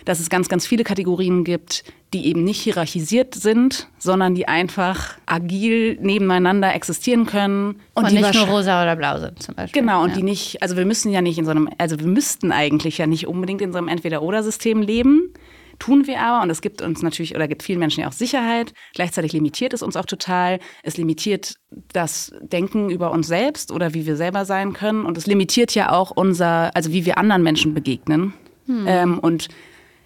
dass 0.07 0.19
es 0.21 0.29
ganz, 0.29 0.47
ganz 0.47 0.65
viele 0.65 0.85
Kategorien 0.85 1.43
gibt, 1.43 1.83
die 2.13 2.27
eben 2.27 2.45
nicht 2.45 2.61
hierarchisiert 2.61 3.35
sind, 3.35 3.89
sondern 3.97 4.35
die 4.35 4.47
einfach 4.47 5.17
agil 5.25 5.97
nebeneinander 6.01 6.73
existieren 6.73 7.25
können. 7.25 7.81
Und, 7.93 8.09
die 8.09 8.15
nicht 8.15 8.33
nur 8.33 8.47
rosa 8.47 8.81
oder 8.81 8.95
blau 8.95 9.19
sind 9.19 9.43
zum 9.43 9.55
Beispiel. 9.55 9.81
Genau, 9.81 10.03
und 10.03 10.11
ja. 10.11 10.15
die 10.15 10.23
nicht, 10.23 10.61
also 10.61 10.77
wir 10.77 10.85
müssen 10.85 11.11
ja 11.11 11.21
nicht 11.21 11.37
in 11.37 11.43
so 11.43 11.51
einem, 11.51 11.69
also 11.77 11.99
wir 11.99 12.07
müssten 12.07 12.53
eigentlich 12.53 12.97
ja 12.97 13.07
nicht 13.07 13.27
unbedingt 13.27 13.61
in 13.61 13.73
so 13.73 13.77
einem 13.77 13.89
Entweder-Oder-System 13.89 14.81
leben. 14.81 15.33
Tun 15.79 16.07
wir 16.07 16.19
aber 16.21 16.43
und 16.43 16.49
es 16.49 16.61
gibt 16.61 16.81
uns 16.81 17.01
natürlich 17.01 17.35
oder 17.35 17.47
gibt 17.47 17.63
vielen 17.63 17.79
Menschen 17.79 18.01
ja 18.01 18.07
auch 18.07 18.13
Sicherheit. 18.13 18.73
Gleichzeitig 18.93 19.33
limitiert 19.33 19.73
es 19.73 19.83
uns 19.83 19.95
auch 19.95 20.05
total. 20.05 20.59
Es 20.83 20.97
limitiert 20.97 21.55
das 21.93 22.33
Denken 22.41 22.89
über 22.89 23.11
uns 23.11 23.27
selbst 23.27 23.71
oder 23.71 23.93
wie 23.93 24.05
wir 24.05 24.15
selber 24.15 24.45
sein 24.45 24.73
können. 24.73 25.05
Und 25.05 25.17
es 25.17 25.27
limitiert 25.27 25.75
ja 25.75 25.91
auch 25.91 26.11
unser, 26.11 26.75
also 26.75 26.91
wie 26.91 27.05
wir 27.05 27.17
anderen 27.17 27.43
Menschen 27.43 27.73
begegnen. 27.73 28.33
Ähm, 28.69 29.19
und 29.19 29.47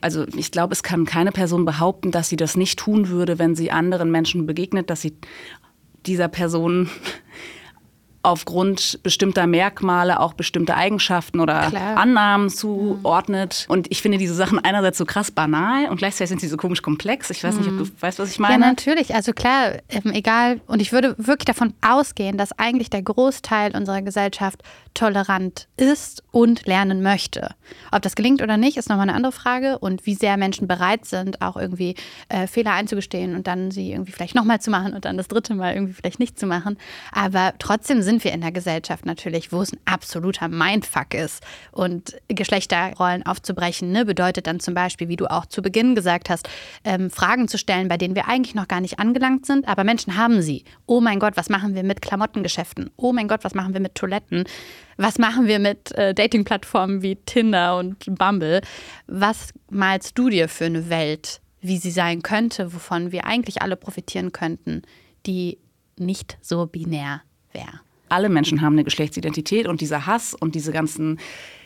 also 0.01 0.25
ich 0.35 0.51
glaube, 0.51 0.73
es 0.73 0.83
kann 0.83 1.05
keine 1.05 1.31
Person 1.31 1.65
behaupten, 1.65 2.11
dass 2.11 2.29
sie 2.29 2.35
das 2.35 2.57
nicht 2.57 2.77
tun 2.79 3.09
würde, 3.09 3.39
wenn 3.39 3.55
sie 3.55 3.71
anderen 3.71 4.11
Menschen 4.11 4.45
begegnet, 4.45 4.89
dass 4.89 5.01
sie 5.01 5.15
dieser 6.05 6.27
Person 6.27 6.89
aufgrund 8.23 8.99
bestimmter 9.03 9.47
Merkmale 9.47 10.19
auch 10.19 10.33
bestimmte 10.33 10.75
Eigenschaften 10.75 11.39
oder 11.39 11.69
Klar. 11.69 11.97
Annahmen 11.97 12.49
zuordnet. 12.49 13.65
Und 13.69 13.87
ich 13.91 14.01
finde 14.01 14.17
diese 14.17 14.33
Sachen 14.35 14.59
einerseits 14.59 14.97
so 14.97 15.05
krass 15.05 15.31
banal 15.31 15.89
und 15.89 15.97
gleichzeitig 15.97 16.29
sind 16.29 16.41
sie 16.41 16.47
so 16.47 16.57
komisch 16.57 16.81
komplex. 16.81 17.29
Ich 17.29 17.43
weiß 17.43 17.55
nicht, 17.57 17.67
ob 17.69 17.77
du 17.77 17.85
weißt, 17.99 18.19
was 18.19 18.29
ich 18.31 18.37
Ja, 18.37 18.41
meine. 18.43 18.65
natürlich. 18.65 19.15
Also 19.15 19.33
klar, 19.33 19.73
ähm, 19.89 20.11
egal. 20.13 20.61
Und 20.67 20.81
ich 20.81 20.91
würde 20.91 21.15
wirklich 21.17 21.45
davon 21.45 21.73
ausgehen, 21.81 22.37
dass 22.37 22.51
eigentlich 22.57 22.89
der 22.89 23.01
Großteil 23.01 23.75
unserer 23.75 24.01
Gesellschaft 24.01 24.61
tolerant 24.93 25.67
ist 25.77 26.23
und 26.31 26.65
lernen 26.67 27.01
möchte. 27.01 27.55
Ob 27.91 28.01
das 28.01 28.15
gelingt 28.15 28.41
oder 28.41 28.57
nicht, 28.57 28.77
ist 28.77 28.89
nochmal 28.89 29.07
eine 29.07 29.15
andere 29.15 29.31
Frage. 29.31 29.79
Und 29.79 30.05
wie 30.05 30.15
sehr 30.15 30.37
Menschen 30.37 30.67
bereit 30.67 31.05
sind, 31.05 31.41
auch 31.41 31.55
irgendwie 31.57 31.95
äh, 32.29 32.45
Fehler 32.47 32.73
einzugestehen 32.73 33.35
und 33.35 33.47
dann 33.47 33.71
sie 33.71 33.91
irgendwie 33.91 34.11
vielleicht 34.11 34.35
nochmal 34.35 34.59
zu 34.61 34.69
machen 34.69 34.93
und 34.93 35.05
dann 35.05 35.17
das 35.17 35.27
dritte 35.27 35.55
Mal 35.55 35.73
irgendwie 35.73 35.93
vielleicht 35.93 36.19
nicht 36.19 36.37
zu 36.37 36.45
machen. 36.45 36.77
Aber 37.11 37.53
trotzdem 37.57 38.01
sind 38.01 38.10
wir 38.19 38.33
in 38.33 38.43
einer 38.43 38.51
Gesellschaft 38.51 39.05
natürlich, 39.05 39.51
wo 39.51 39.61
es 39.61 39.71
ein 39.71 39.79
absoluter 39.85 40.47
Mindfuck 40.47 41.13
ist. 41.13 41.43
Und 41.71 42.17
Geschlechterrollen 42.27 43.25
aufzubrechen, 43.25 43.91
ne, 43.91 44.05
bedeutet 44.05 44.47
dann 44.47 44.59
zum 44.59 44.73
Beispiel, 44.73 45.07
wie 45.07 45.15
du 45.15 45.29
auch 45.29 45.45
zu 45.45 45.61
Beginn 45.61 45.95
gesagt 45.95 46.29
hast, 46.29 46.49
ähm, 46.83 47.09
Fragen 47.09 47.47
zu 47.47 47.57
stellen, 47.57 47.87
bei 47.87 47.97
denen 47.97 48.15
wir 48.15 48.27
eigentlich 48.27 48.55
noch 48.55 48.67
gar 48.67 48.81
nicht 48.81 48.99
angelangt 48.99 49.45
sind, 49.45 49.67
aber 49.67 49.83
Menschen 49.83 50.17
haben 50.17 50.41
sie. 50.41 50.65
Oh 50.85 51.01
mein 51.01 51.19
Gott, 51.19 51.37
was 51.37 51.49
machen 51.49 51.75
wir 51.75 51.83
mit 51.83 52.01
Klamottengeschäften? 52.01 52.89
Oh 52.97 53.13
mein 53.13 53.27
Gott, 53.27 53.43
was 53.43 53.55
machen 53.55 53.73
wir 53.73 53.81
mit 53.81 53.95
Toiletten? 53.95 54.45
Was 54.97 55.17
machen 55.17 55.47
wir 55.47 55.59
mit 55.59 55.91
äh, 55.93 56.13
Datingplattformen 56.13 57.01
wie 57.01 57.15
Tinder 57.15 57.77
und 57.77 58.15
Bumble? 58.17 58.61
Was 59.07 59.53
malst 59.69 60.17
du 60.17 60.29
dir 60.29 60.49
für 60.49 60.65
eine 60.65 60.89
Welt, 60.89 61.41
wie 61.61 61.77
sie 61.77 61.91
sein 61.91 62.21
könnte, 62.21 62.73
wovon 62.73 63.11
wir 63.11 63.25
eigentlich 63.25 63.61
alle 63.61 63.75
profitieren 63.75 64.31
könnten, 64.31 64.81
die 65.25 65.57
nicht 65.97 66.37
so 66.41 66.65
binär 66.67 67.21
wäre? 67.51 67.81
Alle 68.11 68.29
Menschen 68.29 68.61
haben 68.61 68.73
eine 68.73 68.83
Geschlechtsidentität 68.83 69.67
und 69.67 69.81
dieser 69.81 70.05
Hass 70.05 70.33
und 70.33 70.55
diese 70.55 70.71
ganzen 70.71 71.19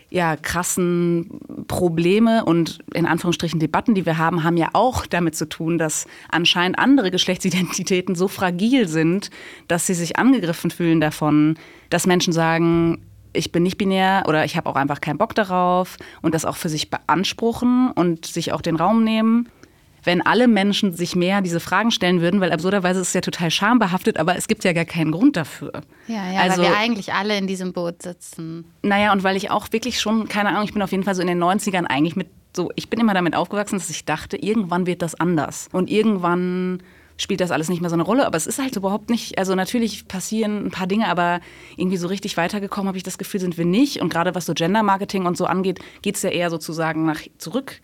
ja, 0.09 0.35
krassen 0.35 1.39
Probleme 1.67 2.45
und 2.45 2.79
in 2.93 3.05
Anführungsstrichen 3.05 3.59
Debatten, 3.59 3.95
die 3.95 4.05
wir 4.05 4.17
haben, 4.17 4.43
haben 4.43 4.57
ja 4.57 4.69
auch 4.73 5.05
damit 5.05 5.35
zu 5.35 5.49
tun, 5.49 5.77
dass 5.77 6.05
anscheinend 6.29 6.77
andere 6.79 7.11
Geschlechtsidentitäten 7.11 8.15
so 8.15 8.27
fragil 8.27 8.87
sind, 8.87 9.29
dass 9.67 9.87
sie 9.87 9.95
sich 9.95 10.17
angegriffen 10.17 10.71
fühlen 10.71 11.01
davon, 11.01 11.57
dass 11.89 12.05
Menschen 12.05 12.33
sagen, 12.33 13.01
ich 13.33 13.51
bin 13.51 13.63
nicht 13.63 13.77
binär 13.77 14.23
oder 14.27 14.45
ich 14.45 14.55
habe 14.55 14.69
auch 14.69 14.75
einfach 14.75 15.01
keinen 15.01 15.17
Bock 15.17 15.35
darauf 15.35 15.97
und 16.21 16.33
das 16.33 16.45
auch 16.45 16.55
für 16.55 16.69
sich 16.69 16.89
beanspruchen 16.89 17.91
und 17.91 18.25
sich 18.25 18.53
auch 18.53 18.61
den 18.61 18.77
Raum 18.77 19.03
nehmen 19.03 19.49
wenn 20.05 20.25
alle 20.25 20.47
Menschen 20.47 20.93
sich 20.93 21.15
mehr 21.15 21.41
diese 21.41 21.59
Fragen 21.59 21.91
stellen 21.91 22.21
würden, 22.21 22.39
weil 22.41 22.51
absurderweise 22.51 23.01
ist 23.01 23.09
es 23.09 23.13
ja 23.13 23.21
total 23.21 23.51
schambehaftet, 23.51 24.17
aber 24.17 24.35
es 24.35 24.47
gibt 24.47 24.63
ja 24.63 24.73
gar 24.73 24.85
keinen 24.85 25.11
Grund 25.11 25.35
dafür. 25.35 25.71
Ja, 26.07 26.31
ja, 26.31 26.41
also, 26.41 26.61
weil 26.61 26.69
wir 26.69 26.77
eigentlich 26.77 27.13
alle 27.13 27.37
in 27.37 27.47
diesem 27.47 27.73
Boot 27.73 28.01
sitzen. 28.01 28.65
Naja, 28.81 29.11
und 29.11 29.23
weil 29.23 29.35
ich 29.35 29.51
auch 29.51 29.71
wirklich 29.71 29.99
schon, 29.99 30.27
keine 30.27 30.49
Ahnung, 30.49 30.63
ich 30.63 30.73
bin 30.73 30.81
auf 30.81 30.91
jeden 30.91 31.03
Fall 31.03 31.15
so 31.15 31.21
in 31.21 31.27
den 31.27 31.43
90ern 31.43 31.85
eigentlich 31.85 32.15
mit 32.15 32.27
so, 32.55 32.71
ich 32.75 32.89
bin 32.89 32.99
immer 32.99 33.13
damit 33.13 33.35
aufgewachsen, 33.35 33.77
dass 33.77 33.89
ich 33.89 34.05
dachte, 34.05 34.37
irgendwann 34.37 34.85
wird 34.85 35.01
das 35.01 35.15
anders. 35.15 35.67
Und 35.73 35.89
irgendwann 35.89 36.81
spielt 37.17 37.41
das 37.41 37.51
alles 37.51 37.69
nicht 37.69 37.81
mehr 37.81 37.89
so 37.89 37.95
eine 37.95 38.03
Rolle. 38.03 38.25
Aber 38.25 38.37
es 38.37 38.47
ist 38.47 38.59
halt 38.59 38.75
überhaupt 38.75 39.09
nicht, 39.09 39.37
also 39.37 39.55
natürlich 39.55 40.07
passieren 40.07 40.67
ein 40.67 40.71
paar 40.71 40.87
Dinge, 40.87 41.07
aber 41.07 41.41
irgendwie 41.77 41.97
so 41.97 42.07
richtig 42.07 42.37
weitergekommen 42.37 42.87
habe 42.87 42.97
ich 42.97 43.03
das 43.03 43.17
Gefühl, 43.17 43.39
sind 43.39 43.57
wir 43.57 43.65
nicht. 43.65 44.01
Und 44.01 44.09
gerade 44.09 44.35
was 44.35 44.45
so 44.45 44.53
Gender-Marketing 44.53 45.25
und 45.25 45.37
so 45.37 45.45
angeht, 45.45 45.79
geht 46.01 46.15
es 46.15 46.21
ja 46.21 46.29
eher 46.29 46.49
sozusagen 46.49 47.05
nach 47.05 47.21
zurück. 47.37 47.81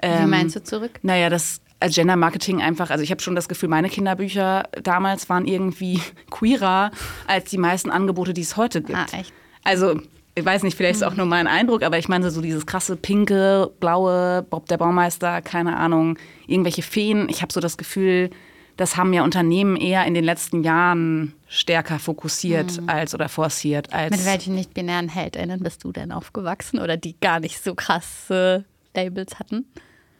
Wie 0.00 0.06
ähm, 0.08 0.30
meinst 0.30 0.56
du 0.56 0.62
zurück? 0.62 1.00
Naja, 1.02 1.30
das 1.30 1.60
als 1.84 1.94
Gender 1.94 2.16
Marketing 2.16 2.62
einfach, 2.62 2.88
also 2.88 3.04
ich 3.04 3.10
habe 3.10 3.20
schon 3.20 3.34
das 3.34 3.46
Gefühl, 3.46 3.68
meine 3.68 3.90
Kinderbücher 3.90 4.62
damals 4.82 5.28
waren 5.28 5.46
irgendwie 5.46 6.00
queerer 6.30 6.90
als 7.26 7.50
die 7.50 7.58
meisten 7.58 7.90
Angebote, 7.90 8.32
die 8.32 8.40
es 8.40 8.56
heute 8.56 8.80
gibt. 8.80 8.98
Ah, 8.98 9.18
echt? 9.18 9.34
Also 9.64 10.00
ich 10.34 10.42
weiß 10.42 10.62
nicht, 10.62 10.78
vielleicht 10.78 10.96
ist 10.96 11.02
es 11.02 11.06
auch 11.06 11.14
nur 11.14 11.26
mein 11.26 11.46
Eindruck, 11.46 11.82
aber 11.82 11.98
ich 11.98 12.08
meine 12.08 12.30
so 12.30 12.40
dieses 12.40 12.64
krasse 12.64 12.96
pinke, 12.96 13.70
blaue, 13.80 14.46
Bob 14.48 14.66
der 14.68 14.78
Baumeister, 14.78 15.42
keine 15.42 15.76
Ahnung, 15.76 16.18
irgendwelche 16.46 16.80
Feen. 16.80 17.28
Ich 17.28 17.42
habe 17.42 17.52
so 17.52 17.60
das 17.60 17.76
Gefühl, 17.76 18.30
das 18.78 18.96
haben 18.96 19.12
ja 19.12 19.22
Unternehmen 19.22 19.76
eher 19.76 20.06
in 20.06 20.14
den 20.14 20.24
letzten 20.24 20.64
Jahren 20.64 21.34
stärker 21.48 21.98
fokussiert 21.98 22.80
mhm. 22.80 22.88
als 22.88 23.14
oder 23.14 23.28
forciert 23.28 23.92
als. 23.92 24.10
Mit 24.16 24.24
welchen 24.24 24.54
nicht-binären 24.54 25.10
HeldInnen 25.10 25.60
bist 25.60 25.84
du 25.84 25.92
denn 25.92 26.12
aufgewachsen 26.12 26.78
oder 26.78 26.96
die 26.96 27.14
gar 27.20 27.40
nicht 27.40 27.62
so 27.62 27.74
krasse 27.74 28.64
Labels 28.94 29.38
hatten? 29.38 29.66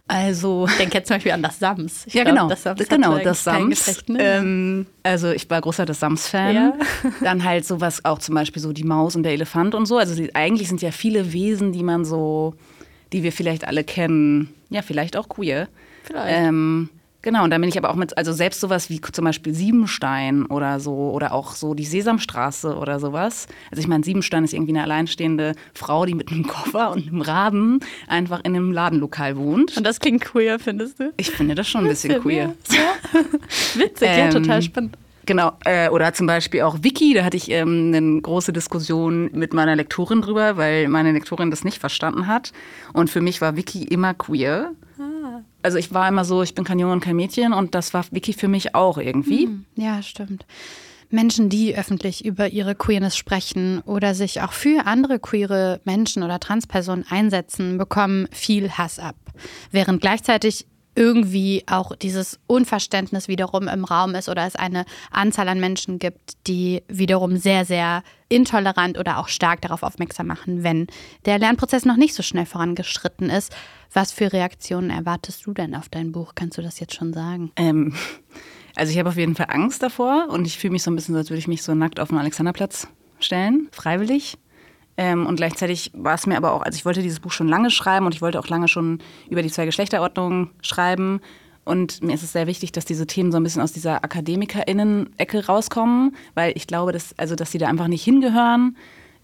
Also, 0.06 0.66
ich 0.68 0.76
denke 0.76 0.98
jetzt 0.98 1.08
zum 1.08 1.16
Beispiel 1.16 1.32
an 1.32 1.42
das 1.42 1.58
Sams. 1.58 2.06
Ich 2.06 2.12
ja, 2.12 2.24
glaub, 2.24 2.34
genau. 2.34 2.48
Das 2.48 2.62
Sams 2.62 2.88
genau, 2.88 3.18
das 3.18 3.42
Sams. 3.42 4.06
Ne? 4.08 4.18
Ähm, 4.20 4.86
also, 5.02 5.30
ich 5.30 5.48
war 5.48 5.62
großer 5.62 5.86
das 5.86 6.00
Sams-Fan. 6.00 6.54
Ja. 6.54 6.72
Dann 7.22 7.42
halt 7.42 7.64
sowas 7.64 8.04
auch 8.04 8.18
zum 8.18 8.34
Beispiel 8.34 8.60
so 8.60 8.72
die 8.72 8.84
Maus 8.84 9.16
und 9.16 9.22
der 9.22 9.32
Elefant 9.32 9.74
und 9.74 9.86
so. 9.86 9.96
Also, 9.96 10.14
die, 10.14 10.34
eigentlich 10.34 10.68
sind 10.68 10.82
ja 10.82 10.90
viele 10.90 11.32
Wesen, 11.32 11.72
die 11.72 11.82
man 11.82 12.04
so, 12.04 12.54
die 13.14 13.22
wir 13.22 13.32
vielleicht 13.32 13.66
alle 13.66 13.82
kennen, 13.82 14.52
ja, 14.68 14.82
vielleicht 14.82 15.16
auch 15.16 15.28
queer. 15.28 15.68
Vielleicht. 16.02 16.48
Ähm, 16.48 16.90
Genau, 17.24 17.42
und 17.42 17.50
da 17.50 17.56
bin 17.56 17.70
ich 17.70 17.78
aber 17.78 17.88
auch 17.88 17.94
mit, 17.94 18.18
also 18.18 18.34
selbst 18.34 18.60
sowas 18.60 18.90
wie 18.90 19.00
zum 19.00 19.24
Beispiel 19.24 19.54
Siebenstein 19.54 20.44
oder 20.44 20.78
so, 20.78 21.10
oder 21.10 21.32
auch 21.32 21.54
so 21.54 21.72
die 21.72 21.86
Sesamstraße 21.86 22.76
oder 22.76 23.00
sowas. 23.00 23.46
Also 23.70 23.80
ich 23.80 23.88
meine, 23.88 24.04
Siebenstein 24.04 24.44
ist 24.44 24.52
irgendwie 24.52 24.72
eine 24.72 24.82
alleinstehende 24.82 25.54
Frau, 25.72 26.04
die 26.04 26.14
mit 26.14 26.30
einem 26.30 26.46
Koffer 26.46 26.92
und 26.92 27.08
einem 27.08 27.22
Raben 27.22 27.80
einfach 28.08 28.40
in 28.40 28.54
einem 28.54 28.72
Ladenlokal 28.72 29.38
wohnt. 29.38 29.74
Und 29.74 29.86
das 29.86 30.00
klingt 30.00 30.22
queer, 30.22 30.58
findest 30.58 31.00
du? 31.00 31.14
Ich 31.16 31.30
finde 31.30 31.54
das 31.54 31.66
schon 31.66 31.84
ein 31.84 31.88
bisschen 31.88 32.20
queer. 32.20 32.52
Ja. 32.70 33.20
Witzig, 33.74 34.08
ähm, 34.10 34.18
ja, 34.18 34.28
total 34.30 34.60
spannend. 34.60 34.98
Genau, 35.26 35.52
äh, 35.64 35.88
oder 35.88 36.12
zum 36.12 36.26
Beispiel 36.26 36.62
auch 36.62 36.78
Wiki, 36.82 37.14
da 37.14 37.24
hatte 37.24 37.36
ich 37.36 37.50
ähm, 37.50 37.92
eine 37.94 38.20
große 38.20 38.52
Diskussion 38.52 39.30
mit 39.32 39.54
meiner 39.54 39.76
Lektorin 39.76 40.20
drüber, 40.20 40.56
weil 40.58 40.88
meine 40.88 41.12
Lektorin 41.12 41.50
das 41.50 41.64
nicht 41.64 41.78
verstanden 41.78 42.26
hat. 42.26 42.52
Und 42.92 43.08
für 43.08 43.22
mich 43.22 43.40
war 43.40 43.56
Wiki 43.56 43.84
immer 43.84 44.12
queer 44.12 44.72
also 45.64 45.78
ich 45.78 45.92
war 45.94 46.06
immer 46.08 46.24
so, 46.24 46.42
ich 46.42 46.54
bin 46.54 46.64
kein 46.64 46.78
Junge 46.78 46.92
und 46.92 47.00
kein 47.00 47.16
Mädchen 47.16 47.52
und 47.52 47.74
das 47.74 47.94
war 47.94 48.04
Vicky 48.10 48.34
für 48.34 48.48
mich 48.48 48.74
auch 48.74 48.98
irgendwie. 48.98 49.46
Hm, 49.46 49.64
ja, 49.76 50.02
stimmt. 50.02 50.44
Menschen, 51.10 51.48
die 51.48 51.76
öffentlich 51.76 52.24
über 52.24 52.48
ihre 52.48 52.74
Queerness 52.74 53.16
sprechen 53.16 53.80
oder 53.80 54.14
sich 54.14 54.42
auch 54.42 54.52
für 54.52 54.86
andere 54.86 55.18
queere 55.18 55.80
Menschen 55.84 56.22
oder 56.22 56.40
Transpersonen 56.40 57.06
einsetzen, 57.08 57.78
bekommen 57.78 58.28
viel 58.30 58.72
Hass 58.72 58.98
ab. 58.98 59.16
Während 59.70 60.00
gleichzeitig 60.00 60.66
irgendwie 60.96 61.64
auch 61.66 61.96
dieses 61.96 62.38
Unverständnis 62.46 63.28
wiederum 63.28 63.68
im 63.68 63.84
Raum 63.84 64.14
ist 64.14 64.28
oder 64.28 64.46
es 64.46 64.56
eine 64.56 64.84
Anzahl 65.10 65.48
an 65.48 65.60
Menschen 65.60 65.98
gibt, 65.98 66.46
die 66.46 66.82
wiederum 66.88 67.36
sehr, 67.36 67.64
sehr 67.64 68.02
intolerant 68.28 68.98
oder 68.98 69.18
auch 69.18 69.28
stark 69.28 69.60
darauf 69.60 69.82
aufmerksam 69.82 70.26
machen, 70.26 70.62
wenn 70.62 70.86
der 71.24 71.38
Lernprozess 71.38 71.84
noch 71.84 71.96
nicht 71.96 72.14
so 72.14 72.22
schnell 72.22 72.46
vorangeschritten 72.46 73.30
ist. 73.30 73.54
Was 73.94 74.10
für 74.10 74.32
Reaktionen 74.32 74.90
erwartest 74.90 75.46
du 75.46 75.54
denn 75.54 75.76
auf 75.76 75.88
dein 75.88 76.10
Buch? 76.10 76.32
Kannst 76.34 76.58
du 76.58 76.62
das 76.62 76.80
jetzt 76.80 76.94
schon 76.94 77.12
sagen? 77.12 77.52
Ähm, 77.54 77.94
also 78.74 78.90
ich 78.90 78.98
habe 78.98 79.08
auf 79.08 79.16
jeden 79.16 79.36
Fall 79.36 79.46
Angst 79.48 79.84
davor 79.84 80.26
und 80.30 80.48
ich 80.48 80.58
fühle 80.58 80.72
mich 80.72 80.82
so 80.82 80.90
ein 80.90 80.96
bisschen, 80.96 81.14
als 81.14 81.30
würde 81.30 81.38
ich 81.38 81.46
mich 81.46 81.62
so 81.62 81.76
nackt 81.76 82.00
auf 82.00 82.08
den 82.08 82.18
Alexanderplatz 82.18 82.88
stellen, 83.20 83.68
freiwillig. 83.70 84.36
Ähm, 84.96 85.26
und 85.26 85.36
gleichzeitig 85.36 85.92
war 85.94 86.14
es 86.14 86.26
mir 86.26 86.36
aber 86.36 86.54
auch, 86.54 86.62
also 86.62 86.76
ich 86.76 86.84
wollte 86.84 87.02
dieses 87.02 87.20
Buch 87.20 87.30
schon 87.30 87.46
lange 87.46 87.70
schreiben 87.70 88.04
und 88.04 88.14
ich 88.16 88.20
wollte 88.20 88.40
auch 88.40 88.48
lange 88.48 88.66
schon 88.66 88.98
über 89.30 89.42
die 89.42 89.50
zwei 89.50 89.64
Geschlechterordnungen 89.64 90.50
schreiben. 90.60 91.20
Und 91.64 92.02
mir 92.02 92.14
ist 92.14 92.24
es 92.24 92.32
sehr 92.32 92.48
wichtig, 92.48 92.72
dass 92.72 92.84
diese 92.84 93.06
Themen 93.06 93.30
so 93.30 93.36
ein 93.36 93.44
bisschen 93.44 93.62
aus 93.62 93.72
dieser 93.72 94.02
AkademikerInnen-Ecke 94.02 95.46
rauskommen, 95.46 96.16
weil 96.34 96.52
ich 96.56 96.66
glaube, 96.66 96.90
dass, 96.90 97.16
also, 97.16 97.36
dass 97.36 97.52
sie 97.52 97.58
da 97.58 97.68
einfach 97.68 97.86
nicht 97.86 98.02
hingehören. 98.02 98.76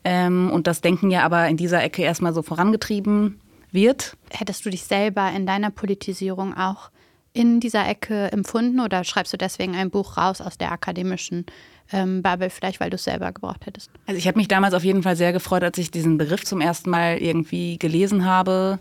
Ähm, 0.04 0.48
und 0.52 0.68
das 0.68 0.80
Denken 0.80 1.10
ja 1.10 1.24
aber 1.24 1.48
in 1.48 1.56
dieser 1.56 1.82
Ecke 1.82 2.02
erstmal 2.02 2.32
so 2.32 2.42
vorangetrieben 2.42 3.40
wird. 3.72 4.16
Hättest 4.30 4.64
du 4.64 4.70
dich 4.70 4.84
selber 4.84 5.30
in 5.30 5.46
deiner 5.46 5.70
Politisierung 5.70 6.56
auch 6.56 6.90
in 7.32 7.60
dieser 7.60 7.88
Ecke 7.88 8.32
empfunden 8.32 8.80
oder 8.80 9.04
schreibst 9.04 9.32
du 9.32 9.36
deswegen 9.36 9.74
ein 9.74 9.90
Buch 9.90 10.16
raus 10.16 10.40
aus 10.40 10.58
der 10.58 10.72
akademischen 10.72 11.46
ähm, 11.92 12.22
Bubble, 12.22 12.50
vielleicht 12.50 12.80
weil 12.80 12.90
du 12.90 12.96
es 12.96 13.04
selber 13.04 13.32
gebraucht 13.32 13.66
hättest? 13.66 13.90
Also 14.06 14.18
ich 14.18 14.26
habe 14.26 14.38
mich 14.38 14.48
damals 14.48 14.74
auf 14.74 14.84
jeden 14.84 15.02
Fall 15.02 15.16
sehr 15.16 15.32
gefreut, 15.32 15.62
als 15.62 15.78
ich 15.78 15.90
diesen 15.90 16.18
Begriff 16.18 16.44
zum 16.44 16.60
ersten 16.60 16.90
Mal 16.90 17.18
irgendwie 17.18 17.78
gelesen 17.78 18.24
habe. 18.24 18.80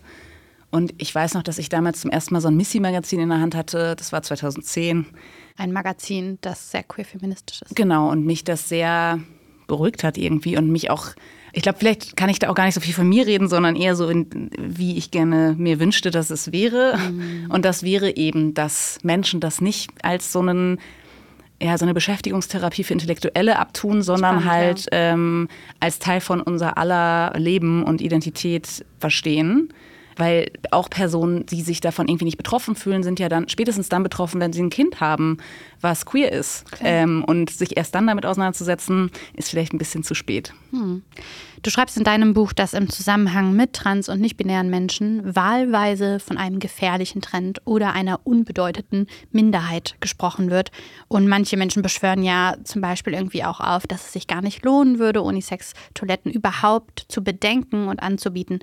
Und 0.71 0.93
ich 0.97 1.13
weiß 1.13 1.33
noch, 1.33 1.43
dass 1.43 1.57
ich 1.57 1.69
damals 1.69 2.01
zum 2.01 2.11
ersten 2.11 2.33
Mal 2.33 2.41
so 2.41 2.47
ein 2.47 2.55
Missy-Magazin 2.55 3.19
in 3.19 3.29
der 3.29 3.39
Hand 3.39 3.55
hatte. 3.55 3.95
Das 3.95 4.11
war 4.11 4.21
2010. 4.21 5.07
Ein 5.57 5.71
Magazin, 5.71 6.37
das 6.41 6.71
sehr 6.71 6.83
queer-feministisch 6.83 7.63
ist. 7.63 7.75
Genau, 7.75 8.09
und 8.09 8.25
mich 8.25 8.43
das 8.43 8.69
sehr 8.69 9.19
beruhigt 9.67 10.03
hat 10.03 10.17
irgendwie 10.17 10.57
und 10.57 10.69
mich 10.69 10.89
auch 10.89 11.09
ich 11.53 11.63
glaube, 11.63 11.79
vielleicht 11.79 12.15
kann 12.15 12.29
ich 12.29 12.39
da 12.39 12.49
auch 12.49 12.55
gar 12.55 12.65
nicht 12.65 12.75
so 12.75 12.81
viel 12.81 12.93
von 12.93 13.07
mir 13.07 13.25
reden, 13.25 13.47
sondern 13.47 13.75
eher 13.75 13.95
so, 13.95 14.09
in, 14.09 14.49
wie 14.57 14.97
ich 14.97 15.11
gerne 15.11 15.55
mir 15.57 15.79
wünschte, 15.79 16.11
dass 16.11 16.29
es 16.29 16.51
wäre. 16.51 16.97
Mhm. 16.97 17.47
Und 17.49 17.65
das 17.65 17.83
wäre 17.83 18.15
eben, 18.15 18.53
dass 18.53 18.99
Menschen 19.03 19.39
das 19.39 19.61
nicht 19.61 19.91
als 20.03 20.31
so 20.31 20.39
einen 20.39 20.79
ja, 21.61 21.77
so 21.77 21.83
eine 21.83 21.93
Beschäftigungstherapie 21.93 22.85
für 22.85 22.93
Intellektuelle 22.93 23.59
abtun, 23.59 24.01
sondern 24.01 24.41
Spannend, 24.41 24.49
halt 24.49 24.85
ja. 24.93 25.11
ähm, 25.11 25.49
als 25.81 25.99
Teil 25.99 26.21
von 26.21 26.39
unser 26.39 26.77
aller 26.77 27.33
Leben 27.35 27.83
und 27.83 27.99
Identität 27.99 28.85
verstehen. 28.97 29.73
Weil 30.19 30.51
auch 30.71 30.89
Personen, 30.89 31.45
die 31.45 31.61
sich 31.61 31.79
davon 31.79 32.07
irgendwie 32.07 32.25
nicht 32.25 32.37
betroffen 32.37 32.75
fühlen, 32.75 33.03
sind 33.03 33.19
ja 33.19 33.29
dann 33.29 33.47
spätestens 33.47 33.89
dann 33.89 34.03
betroffen, 34.03 34.41
wenn 34.41 34.53
sie 34.53 34.61
ein 34.61 34.69
Kind 34.69 34.99
haben, 34.99 35.37
was 35.81 36.05
queer 36.05 36.31
ist. 36.31 36.65
Ähm, 36.81 37.23
und 37.25 37.49
sich 37.49 37.77
erst 37.77 37.95
dann 37.95 38.05
damit 38.05 38.25
auseinanderzusetzen, 38.25 39.11
ist 39.33 39.49
vielleicht 39.49 39.73
ein 39.73 39.77
bisschen 39.77 40.03
zu 40.03 40.13
spät. 40.13 40.53
Hm. 40.71 41.03
Du 41.61 41.69
schreibst 41.69 41.97
in 41.97 42.05
deinem 42.05 42.33
Buch, 42.33 42.53
dass 42.53 42.73
im 42.73 42.89
Zusammenhang 42.89 43.53
mit 43.53 43.73
trans- 43.73 44.07
und 44.07 44.21
nicht-binären 44.21 44.69
Menschen 44.69 45.35
wahlweise 45.35 46.19
von 46.19 46.37
einem 46.37 46.59
gefährlichen 46.59 47.21
Trend 47.21 47.61
oder 47.65 47.93
einer 47.93 48.21
unbedeuteten 48.23 49.07
Minderheit 49.31 49.95
gesprochen 49.99 50.51
wird. 50.51 50.71
Und 51.09 51.27
manche 51.27 51.57
Menschen 51.57 51.81
beschwören 51.81 52.23
ja 52.23 52.55
zum 52.63 52.81
Beispiel 52.81 53.13
irgendwie 53.13 53.43
auch 53.43 53.59
auf, 53.59 53.87
dass 53.87 54.05
es 54.05 54.13
sich 54.13 54.27
gar 54.27 54.41
nicht 54.41 54.63
lohnen 54.63 54.99
würde, 54.99 55.21
Unisex-Toiletten 55.21 56.31
überhaupt 56.31 57.05
zu 57.09 57.23
bedenken 57.23 57.87
und 57.87 58.01
anzubieten. 58.01 58.59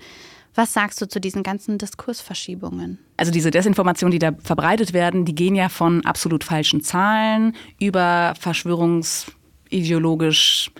Was 0.56 0.72
sagst 0.72 1.00
du 1.02 1.06
zu 1.06 1.20
diesen 1.20 1.42
ganzen 1.42 1.76
Diskursverschiebungen? 1.76 2.98
Also 3.18 3.30
diese 3.30 3.50
Desinformationen, 3.50 4.10
die 4.10 4.18
da 4.18 4.32
verbreitet 4.42 4.94
werden, 4.94 5.26
die 5.26 5.34
gehen 5.34 5.54
ja 5.54 5.68
von 5.68 6.02
absolut 6.06 6.44
falschen 6.44 6.80
Zahlen 6.80 7.54
über 7.78 8.32
verschwörungsideologisch 8.40 10.70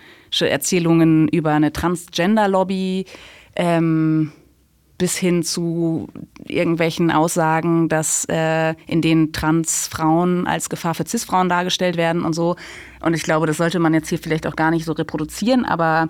Erzählungen 0.41 1.29
über 1.29 1.53
eine 1.53 1.73
Transgender-Lobby 1.73 3.05
ähm, 3.55 4.33
bis 4.99 5.17
hin 5.17 5.43
zu 5.43 6.09
irgendwelchen 6.45 7.11
Aussagen, 7.11 7.89
dass 7.89 8.27
äh, 8.31 8.75
in 8.87 9.01
denen 9.03 9.33
Transfrauen 9.33 10.47
als 10.47 10.71
Gefahr 10.71 10.95
für 10.95 11.05
Cis-Frauen 11.07 11.51
dargestellt 11.51 11.99
werden 11.99 12.25
und 12.25 12.33
so. 12.33 12.57
Und 13.03 13.13
ich 13.15 13.23
glaube, 13.23 13.47
das 13.47 13.59
sollte 13.59 13.79
man 13.79 13.95
jetzt 13.95 14.09
hier 14.09 14.19
vielleicht 14.19 14.47
auch 14.47 14.57
gar 14.57 14.71
nicht 14.71 14.87
so 14.87 14.93
reproduzieren, 14.93 15.67
aber 15.67 16.09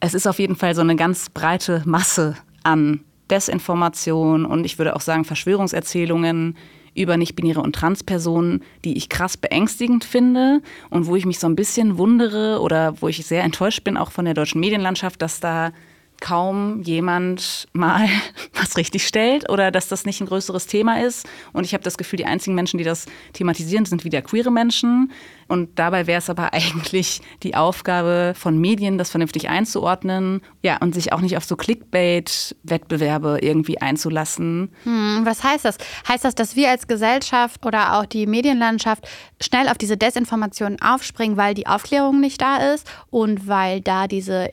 es 0.00 0.14
ist 0.14 0.26
auf 0.26 0.38
jeden 0.38 0.56
Fall 0.56 0.74
so 0.74 0.80
eine 0.80 0.96
ganz 0.96 1.28
breite 1.28 1.82
Masse 1.84 2.38
an 2.68 3.00
Desinformation 3.30 4.44
und 4.44 4.64
ich 4.64 4.78
würde 4.78 4.94
auch 4.94 5.00
sagen 5.00 5.24
Verschwörungserzählungen, 5.24 6.56
über 6.94 7.16
nicht-binäre 7.16 7.60
und 7.60 7.74
Transpersonen, 7.74 8.62
die 8.84 8.96
ich 8.96 9.08
krass 9.08 9.36
beängstigend 9.36 10.04
finde 10.04 10.60
und 10.90 11.06
wo 11.06 11.16
ich 11.16 11.26
mich 11.26 11.38
so 11.38 11.46
ein 11.46 11.56
bisschen 11.56 11.96
wundere 11.96 12.60
oder 12.60 13.00
wo 13.00 13.08
ich 13.08 13.24
sehr 13.24 13.44
enttäuscht 13.44 13.84
bin, 13.84 13.96
auch 13.96 14.10
von 14.10 14.24
der 14.24 14.34
deutschen 14.34 14.60
Medienlandschaft, 14.60 15.22
dass 15.22 15.40
da 15.40 15.72
kaum 16.20 16.82
jemand 16.82 17.68
mal 17.72 18.08
was 18.54 18.76
richtig 18.76 19.06
stellt 19.06 19.48
oder 19.48 19.70
dass 19.70 19.88
das 19.88 20.04
nicht 20.04 20.20
ein 20.20 20.26
größeres 20.26 20.66
Thema 20.66 21.02
ist. 21.02 21.26
Und 21.52 21.64
ich 21.64 21.74
habe 21.74 21.84
das 21.84 21.98
Gefühl, 21.98 22.18
die 22.18 22.26
einzigen 22.26 22.54
Menschen, 22.54 22.78
die 22.78 22.84
das 22.84 23.06
thematisieren, 23.32 23.84
sind 23.84 24.04
wieder 24.04 24.22
queere 24.22 24.50
Menschen. 24.50 25.12
Und 25.46 25.78
dabei 25.78 26.06
wäre 26.06 26.18
es 26.18 26.30
aber 26.30 26.52
eigentlich 26.52 27.20
die 27.42 27.54
Aufgabe 27.54 28.34
von 28.36 28.58
Medien, 28.58 28.98
das 28.98 29.10
vernünftig 29.10 29.48
einzuordnen. 29.48 30.42
Ja, 30.62 30.78
und 30.78 30.94
sich 30.94 31.12
auch 31.12 31.20
nicht 31.20 31.36
auf 31.36 31.44
so 31.44 31.56
Clickbait-Wettbewerbe 31.56 33.38
irgendwie 33.40 33.80
einzulassen. 33.80 34.70
Hm, 34.84 35.20
was 35.24 35.42
heißt 35.42 35.64
das? 35.64 35.78
Heißt 36.06 36.24
das, 36.24 36.34
dass 36.34 36.56
wir 36.56 36.70
als 36.70 36.86
Gesellschaft 36.86 37.64
oder 37.64 37.98
auch 37.98 38.06
die 38.06 38.26
Medienlandschaft 38.26 39.08
schnell 39.40 39.68
auf 39.68 39.78
diese 39.78 39.96
Desinformationen 39.96 40.80
aufspringen, 40.82 41.36
weil 41.36 41.54
die 41.54 41.66
Aufklärung 41.66 42.20
nicht 42.20 42.40
da 42.40 42.72
ist 42.74 42.90
und 43.10 43.48
weil 43.48 43.80
da 43.80 44.06
diese 44.06 44.52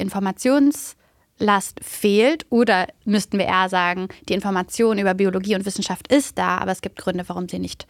Informationslast 1.36 1.80
fehlt? 1.82 2.46
Oder 2.50 2.88
müssten 3.06 3.38
wir 3.38 3.46
eher 3.46 3.70
sagen, 3.70 4.08
die 4.30 4.34
Information 4.34 4.98
über 4.98 5.14
Biologie 5.14 5.56
und 5.56 5.66
Wissenschaft 5.66 6.12
ist 6.12 6.38
da, 6.38 6.58
aber 6.58 6.72
es 6.72 6.82
gibt 6.82 6.98
Gründe, 6.98 7.24
warum 7.28 7.48
sie 7.50 7.60
nicht 7.60 7.88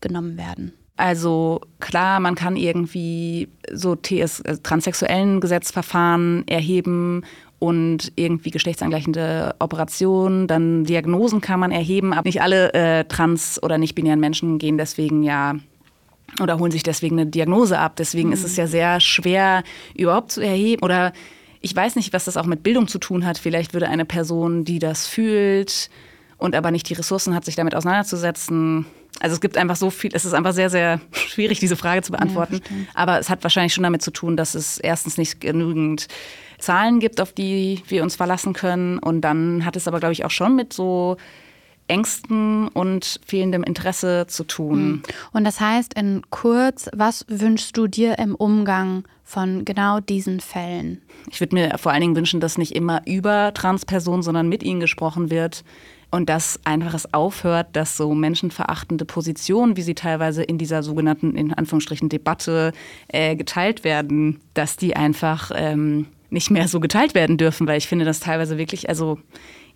genommen 0.00 0.36
werden? 0.36 0.72
Also 0.96 1.60
klar, 1.78 2.18
man 2.18 2.34
kann 2.34 2.56
irgendwie 2.56 3.48
so 3.72 3.94
TS, 3.94 4.42
also 4.42 4.60
transsexuellen 4.62 5.40
Gesetzverfahren 5.40 6.46
erheben 6.48 7.22
und 7.60 8.12
irgendwie 8.16 8.50
geschlechtsangleichende 8.50 9.54
Operationen, 9.60 10.48
dann 10.48 10.84
Diagnosen 10.84 11.40
kann 11.40 11.60
man 11.60 11.70
erheben, 11.70 12.12
aber 12.12 12.28
nicht 12.28 12.42
alle 12.42 12.72
äh, 12.72 13.04
trans- 13.04 13.62
oder 13.62 13.78
nicht-binären 13.78 14.18
Menschen 14.18 14.58
gehen 14.58 14.76
deswegen 14.76 15.22
ja 15.22 15.54
oder 16.42 16.58
holen 16.58 16.72
sich 16.72 16.82
deswegen 16.82 17.18
eine 17.18 17.30
Diagnose 17.30 17.78
ab. 17.78 17.96
Deswegen 17.96 18.28
mhm. 18.28 18.34
ist 18.34 18.44
es 18.44 18.56
ja 18.56 18.66
sehr 18.66 19.00
schwer 19.00 19.62
überhaupt 19.96 20.32
zu 20.32 20.40
erheben 20.40 20.82
oder 20.82 21.12
ich 21.60 21.74
weiß 21.74 21.96
nicht, 21.96 22.12
was 22.12 22.24
das 22.24 22.36
auch 22.36 22.46
mit 22.46 22.62
Bildung 22.62 22.88
zu 22.88 22.98
tun 22.98 23.26
hat. 23.26 23.38
Vielleicht 23.38 23.72
würde 23.72 23.88
eine 23.88 24.04
Person, 24.04 24.64
die 24.64 24.78
das 24.78 25.06
fühlt 25.06 25.90
und 26.36 26.54
aber 26.54 26.70
nicht 26.70 26.88
die 26.88 26.94
Ressourcen 26.94 27.34
hat, 27.34 27.44
sich 27.44 27.56
damit 27.56 27.74
auseinanderzusetzen, 27.74 28.86
also 29.20 29.34
es 29.34 29.40
gibt 29.40 29.56
einfach 29.56 29.76
so 29.76 29.90
viel, 29.90 30.10
es 30.14 30.24
ist 30.24 30.32
einfach 30.32 30.52
sehr, 30.52 30.70
sehr 30.70 31.00
schwierig, 31.12 31.60
diese 31.60 31.76
Frage 31.76 32.02
zu 32.02 32.12
beantworten. 32.12 32.60
Ja, 32.68 32.76
Aber 32.94 33.18
es 33.18 33.30
hat 33.30 33.42
wahrscheinlich 33.42 33.74
schon 33.74 33.84
damit 33.84 34.02
zu 34.02 34.10
tun, 34.10 34.36
dass 34.36 34.54
es 34.54 34.78
erstens 34.78 35.18
nicht 35.18 35.40
genügend 35.40 36.08
Zahlen 36.58 37.00
gibt, 37.00 37.20
auf 37.20 37.32
die 37.32 37.82
wir 37.88 38.02
uns 38.02 38.16
verlassen 38.16 38.52
können. 38.52 38.98
Und 38.98 39.22
dann 39.22 39.64
hat 39.64 39.76
es 39.76 39.88
aber, 39.88 40.00
glaube 40.00 40.12
ich, 40.12 40.24
auch 40.24 40.30
schon 40.30 40.56
mit 40.56 40.72
so 40.72 41.16
Ängsten 41.88 42.68
und 42.68 43.20
fehlendem 43.26 43.62
Interesse 43.62 44.26
zu 44.28 44.44
tun. 44.44 44.78
Hm. 44.78 45.02
Und 45.32 45.44
das 45.44 45.60
heißt 45.60 45.94
in 45.94 46.22
kurz, 46.30 46.88
was 46.94 47.24
wünschst 47.28 47.76
du 47.76 47.86
dir 47.86 48.18
im 48.18 48.34
Umgang 48.34 49.04
von 49.24 49.64
genau 49.64 50.00
diesen 50.00 50.40
Fällen? 50.40 51.02
Ich 51.30 51.40
würde 51.40 51.54
mir 51.54 51.78
vor 51.78 51.92
allen 51.92 52.00
Dingen 52.00 52.16
wünschen, 52.16 52.40
dass 52.40 52.58
nicht 52.58 52.74
immer 52.74 53.02
über 53.06 53.52
Transpersonen, 53.54 54.22
sondern 54.22 54.48
mit 54.48 54.62
ihnen 54.62 54.80
gesprochen 54.80 55.30
wird 55.30 55.64
und 56.10 56.28
dass 56.28 56.58
einfach 56.64 56.94
es 56.94 57.12
aufhört, 57.12 57.68
dass 57.74 57.96
so 57.96 58.14
menschenverachtende 58.14 59.04
Positionen, 59.04 59.76
wie 59.76 59.82
sie 59.82 59.94
teilweise 59.94 60.42
in 60.42 60.56
dieser 60.56 60.82
sogenannten, 60.82 61.36
in 61.36 61.52
Anführungsstrichen, 61.52 62.08
Debatte 62.08 62.72
äh, 63.08 63.36
geteilt 63.36 63.84
werden, 63.84 64.40
dass 64.54 64.76
die 64.76 64.96
einfach 64.96 65.50
ähm, 65.54 66.06
nicht 66.30 66.50
mehr 66.50 66.68
so 66.68 66.80
geteilt 66.80 67.14
werden 67.14 67.36
dürfen, 67.36 67.66
weil 67.66 67.78
ich 67.78 67.88
finde 67.88 68.04
das 68.04 68.20
teilweise 68.20 68.58
wirklich, 68.58 68.88
also 68.88 69.18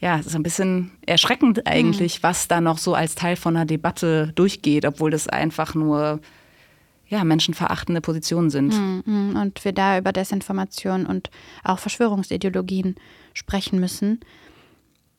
ja, 0.03 0.19
es 0.19 0.27
ist 0.27 0.35
ein 0.35 0.43
bisschen 0.43 0.91
erschreckend 1.07 1.67
eigentlich, 1.67 2.19
mhm. 2.19 2.23
was 2.25 2.49
da 2.49 2.61
noch 2.61 2.79
so 2.79 2.95
als 2.95 3.15
Teil 3.15 3.37
von 3.37 3.57
einer 3.57 3.67
Debatte 3.67 4.33
durchgeht, 4.35 4.85
obwohl 4.85 5.13
das 5.13 5.29
einfach 5.29 5.75
nur 5.77 6.21
ja, 7.07 7.23
menschenverachtende 7.23 8.01
Positionen 8.01 8.51
sind. 8.51 8.75
Mhm. 9.07 9.37
Und 9.37 9.65
wir 9.65 9.73
da 9.73 9.99
über 9.99 10.13
Desinformation 10.13 11.07
und 11.07 11.31
auch 11.63 11.79
Verschwörungsideologien 11.79 12.97
sprechen 13.33 13.79
müssen. 13.79 14.19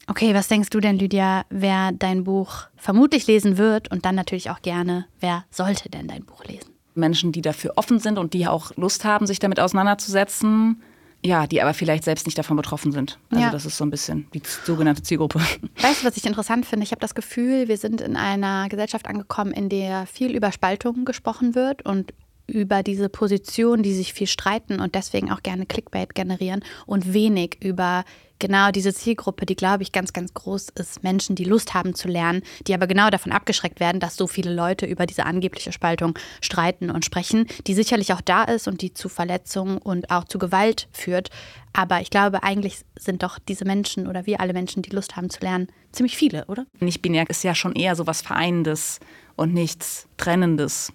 Okay, 0.08 0.34
was 0.34 0.50
denkst 0.50 0.70
du 0.70 0.82
denn, 0.82 1.00
Lydia, 1.00 1.46
wer 1.50 1.94
dein 1.94 2.26
Buch 2.26 2.64
vermutlich 2.76 3.26
lesen 3.26 3.58
wird 3.58 3.90
und 3.90 4.04
dann 4.04 4.16
natürlich 4.16 4.50
auch 4.50 4.62
gerne, 4.62 5.06
wer 5.22 5.46
sollte 5.50 5.90
denn 5.90 6.10
dein 6.10 6.26
Buch 6.26 6.44
lesen? 6.44 6.72
Menschen, 6.94 7.32
die 7.32 7.42
dafür 7.42 7.74
offen 7.78 8.00
sind 8.00 8.18
und 8.18 8.34
die 8.34 8.48
auch 8.48 8.76
Lust 8.76 9.06
haben, 9.06 9.28
sich 9.28 9.40
damit 9.40 9.62
auseinanderzusetzen. 9.62 10.84
Ja, 11.26 11.48
die 11.48 11.62
aber 11.62 11.74
vielleicht 11.74 12.04
selbst 12.04 12.26
nicht 12.26 12.38
davon 12.38 12.58
betroffen 12.58 12.92
sind. 12.92 13.18
Also 13.30 13.44
ja. 13.44 13.50
das 13.50 13.66
ist 13.66 13.78
so 13.78 13.86
ein 13.86 13.90
bisschen 13.90 14.28
die 14.34 14.42
sogenannte 14.66 15.04
Zielgruppe. 15.04 15.40
Weißt 15.82 16.02
du, 16.02 16.08
was 16.08 16.18
ich 16.18 16.26
interessant 16.26 16.66
finde? 16.66 16.84
Ich 16.84 16.92
habe 16.92 17.00
das 17.00 17.16
Gefühl, 17.16 17.68
wir 17.68 17.78
sind 17.78 18.02
in 18.02 18.18
einer 18.18 18.68
Gesellschaft 18.68 19.08
angekommen, 19.08 19.52
in 19.52 19.70
der 19.70 20.06
viel 20.06 20.36
über 20.36 20.52
Spaltung 20.52 21.06
gesprochen 21.06 21.56
wird 21.56 21.86
und 21.86 22.14
über 22.54 22.84
diese 22.84 23.10
Position, 23.10 23.84
die 23.84 23.94
sich 23.94 24.14
viel 24.14 24.28
streiten 24.28 24.80
und 24.80 24.96
deswegen 24.96 25.32
auch 25.32 25.42
gerne 25.42 25.66
Clickbait 25.66 26.14
generieren 26.16 26.64
und 26.86 27.14
wenig 27.14 27.58
über 27.62 28.06
genau 28.44 28.72
diese 28.72 28.94
Zielgruppe, 28.94 29.46
die, 29.46 29.56
glaube 29.56 29.84
ich, 29.84 29.94
ganz, 29.94 30.12
ganz 30.12 30.34
groß 30.34 30.70
ist. 30.76 31.02
Menschen, 31.02 31.36
die 31.36 31.46
Lust 31.46 31.74
haben 31.74 31.96
zu 31.96 32.10
lernen, 32.10 32.44
die 32.68 32.74
aber 32.74 32.88
genau 32.88 33.10
davon 33.10 33.32
abgeschreckt 33.32 33.80
werden, 33.80 34.02
dass 34.02 34.18
so 34.18 34.28
viele 34.28 34.54
Leute 34.54 34.86
über 34.86 35.06
diese 35.06 35.26
angebliche 35.26 35.72
Spaltung 35.72 36.20
streiten 36.42 36.90
und 36.90 37.06
sprechen, 37.06 37.48
die 37.68 37.74
sicherlich 37.74 38.12
auch 38.12 38.20
da 38.20 38.44
ist 38.44 38.68
und 38.68 38.82
die 38.82 38.94
zu 38.94 39.08
Verletzungen 39.08 39.78
und 39.78 40.12
auch 40.12 40.26
zu 40.26 40.40
Gewalt 40.40 40.90
führt. 40.92 41.30
Aber 41.72 42.02
ich 42.02 42.10
glaube, 42.10 42.44
eigentlich 42.44 42.82
sind 43.00 43.24
doch 43.24 43.40
diese 43.40 43.64
Menschen 43.64 44.08
oder 44.08 44.26
wir 44.26 44.42
alle 44.42 44.52
Menschen, 44.52 44.82
die 44.82 44.92
Lust 44.92 45.16
haben 45.16 45.30
zu 45.30 45.40
lernen, 45.40 45.68
ziemlich 45.94 46.18
viele, 46.18 46.46
oder? 46.48 46.66
Nicht 46.82 47.02
binär 47.02 47.30
ist 47.30 47.46
ja 47.46 47.56
schon 47.56 47.74
eher 47.74 47.96
so 47.96 48.08
was 48.08 48.22
Vereinendes 48.22 49.00
und 49.38 49.54
nichts 49.54 50.08
Trennendes. 50.18 50.92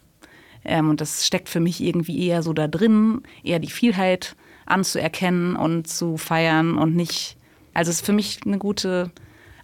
Ähm, 0.64 0.90
und 0.90 1.00
das 1.00 1.26
steckt 1.26 1.48
für 1.48 1.60
mich 1.60 1.82
irgendwie 1.82 2.26
eher 2.26 2.42
so 2.42 2.52
da 2.52 2.68
drin, 2.68 3.22
eher 3.42 3.58
die 3.58 3.70
Vielheit 3.70 4.36
anzuerkennen 4.66 5.56
und 5.56 5.88
zu 5.88 6.16
feiern 6.16 6.76
und 6.76 6.94
nicht 6.94 7.38
also 7.78 7.90
es 7.90 8.00
ist 8.00 8.06
für 8.06 8.12
mich 8.12 8.40
eine 8.44 8.58
gute, 8.58 9.12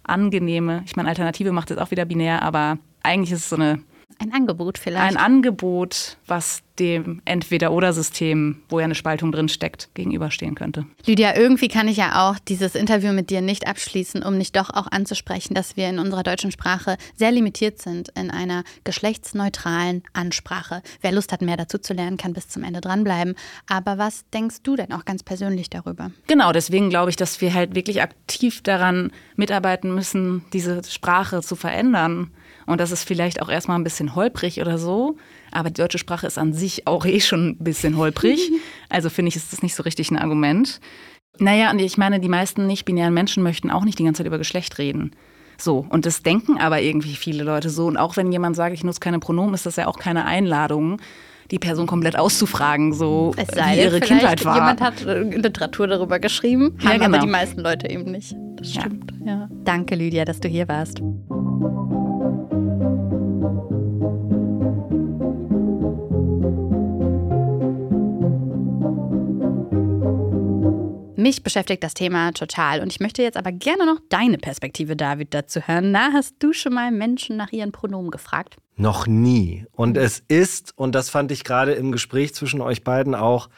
angenehme, 0.03 0.83
ich 0.85 0.95
meine, 0.95 1.09
Alternative 1.09 1.51
macht 1.51 1.69
es 1.71 1.77
auch 1.77 1.91
wieder 1.91 2.05
binär, 2.05 2.43
aber 2.43 2.77
eigentlich 3.03 3.33
ist 3.33 3.41
es 3.41 3.49
so 3.49 3.57
eine 3.57 3.81
ein 4.19 4.33
Angebot 4.33 4.77
vielleicht. 4.77 5.03
Ein 5.03 5.17
Angebot, 5.17 6.17
was 6.25 6.61
dem 6.79 7.21
Entweder-Oder-System, 7.25 8.61
wo 8.69 8.79
ja 8.79 8.85
eine 8.85 8.95
Spaltung 8.95 9.31
drin 9.31 9.49
steckt, 9.49 9.89
gegenüberstehen 9.93 10.55
könnte. 10.55 10.85
Lydia, 11.05 11.35
irgendwie 11.35 11.67
kann 11.67 11.87
ich 11.87 11.97
ja 11.97 12.29
auch 12.29 12.39
dieses 12.39 12.75
Interview 12.75 13.13
mit 13.13 13.29
dir 13.29 13.41
nicht 13.41 13.67
abschließen, 13.67 14.23
um 14.23 14.37
nicht 14.37 14.55
doch 14.55 14.69
auch 14.69 14.87
anzusprechen, 14.91 15.53
dass 15.53 15.77
wir 15.77 15.89
in 15.89 15.99
unserer 15.99 16.23
deutschen 16.23 16.51
Sprache 16.51 16.97
sehr 17.15 17.31
limitiert 17.31 17.81
sind 17.81 18.09
in 18.15 18.29
einer 18.29 18.63
geschlechtsneutralen 18.83 20.03
Ansprache. 20.13 20.81
Wer 21.01 21.13
Lust 21.13 21.31
hat, 21.31 21.41
mehr 21.41 21.57
dazu 21.57 21.77
zu 21.77 21.93
lernen, 21.93 22.17
kann 22.17 22.33
bis 22.33 22.49
zum 22.49 22.63
Ende 22.63 22.81
dranbleiben. 22.81 23.35
Aber 23.67 23.97
was 23.97 24.25
denkst 24.33 24.57
du 24.63 24.75
denn 24.75 24.91
auch 24.91 25.05
ganz 25.05 25.23
persönlich 25.23 25.69
darüber? 25.69 26.11
Genau, 26.27 26.51
deswegen 26.51 26.89
glaube 26.89 27.09
ich, 27.09 27.15
dass 27.15 27.39
wir 27.41 27.53
halt 27.53 27.75
wirklich 27.75 28.01
aktiv 28.01 28.61
daran 28.63 29.11
mitarbeiten 29.35 29.93
müssen, 29.95 30.43
diese 30.51 30.81
Sprache 30.83 31.41
zu 31.41 31.55
verändern. 31.55 32.31
Und 32.65 32.79
das 32.79 32.91
ist 32.91 33.03
vielleicht 33.03 33.41
auch 33.41 33.49
erstmal 33.49 33.77
ein 33.77 33.83
bisschen 33.83 34.15
holprig 34.15 34.59
oder 34.59 34.77
so. 34.77 35.17
Aber 35.51 35.69
die 35.69 35.81
deutsche 35.81 35.97
Sprache 35.97 36.27
ist 36.27 36.37
an 36.37 36.53
sich 36.53 36.87
auch 36.87 37.05
eh 37.05 37.19
schon 37.19 37.49
ein 37.49 37.57
bisschen 37.57 37.97
holprig. 37.97 38.51
Also 38.87 39.09
finde 39.09 39.29
ich, 39.29 39.35
ist 39.35 39.51
das 39.51 39.61
nicht 39.61 39.75
so 39.75 39.83
richtig 39.83 40.11
ein 40.11 40.17
Argument. 40.17 40.79
Naja, 41.39 41.71
und 41.71 41.79
ich 41.79 41.97
meine, 41.97 42.19
die 42.19 42.29
meisten 42.29 42.67
nicht-binären 42.67 43.13
Menschen 43.13 43.43
möchten 43.43 43.71
auch 43.71 43.83
nicht 43.83 43.99
die 43.99 44.03
ganze 44.03 44.19
Zeit 44.19 44.27
über 44.27 44.37
Geschlecht 44.37 44.77
reden. 44.77 45.11
So, 45.57 45.85
und 45.89 46.05
das 46.05 46.21
denken 46.21 46.57
aber 46.59 46.81
irgendwie 46.81 47.15
viele 47.15 47.43
Leute 47.43 47.69
so. 47.69 47.87
Und 47.87 47.97
auch 47.97 48.15
wenn 48.17 48.31
jemand 48.31 48.55
sagt, 48.55 48.73
ich 48.73 48.83
nutze 48.83 48.99
keine 48.99 49.19
Pronomen, 49.19 49.53
ist 49.53 49.65
das 49.65 49.75
ja 49.75 49.87
auch 49.87 49.97
keine 49.97 50.25
Einladung, 50.25 51.01
die 51.51 51.59
Person 51.59 51.87
komplett 51.87 52.17
auszufragen, 52.17 52.93
so 52.93 53.33
es 53.37 53.47
sei 53.49 53.75
wie 53.75 53.81
ihre 53.81 53.99
Kindheit 53.99 54.43
war. 54.45 54.55
Jemand 54.55 54.81
hat 54.81 55.05
äh, 55.05 55.21
Literatur 55.21 55.87
darüber 55.87 56.19
geschrieben, 56.19 56.77
haben 56.79 56.87
ja, 56.87 56.93
genau. 56.93 57.17
aber 57.17 57.19
die 57.19 57.31
meisten 57.31 57.61
Leute 57.61 57.89
eben 57.89 58.11
nicht. 58.11 58.35
Das 58.57 58.73
stimmt. 58.73 59.11
Ja. 59.21 59.27
ja. 59.27 59.49
Danke, 59.63 59.95
Lydia, 59.95 60.25
dass 60.25 60.39
du 60.39 60.47
hier 60.47 60.67
warst. 60.67 61.01
Mich 71.25 71.41
beschäftigt 71.41 71.83
das 71.83 71.95
Thema 71.95 72.33
total 72.33 72.81
und 72.81 72.91
ich 72.91 72.99
möchte 72.99 73.23
jetzt 73.23 73.35
aber 73.35 73.51
gerne 73.51 73.87
noch 73.87 73.99
deine 74.09 74.37
Perspektive, 74.37 74.95
David, 74.95 75.33
dazu 75.33 75.59
hören. 75.59 75.89
Na, 75.89 76.11
hast 76.13 76.35
du 76.37 76.53
schon 76.53 76.75
mal 76.75 76.91
Menschen 76.91 77.35
nach 77.35 77.51
ihren 77.51 77.71
Pronomen 77.71 78.11
gefragt? 78.11 78.57
Noch 78.75 79.07
nie. 79.07 79.65
Und 79.71 79.97
es 79.97 80.21
ist, 80.27 80.77
und 80.77 80.93
das 80.93 81.09
fand 81.09 81.31
ich 81.31 81.43
gerade 81.43 81.71
im 81.71 81.91
Gespräch 81.91 82.35
zwischen 82.35 82.61
euch 82.61 82.83
beiden 82.83 83.15
auch, 83.15 83.49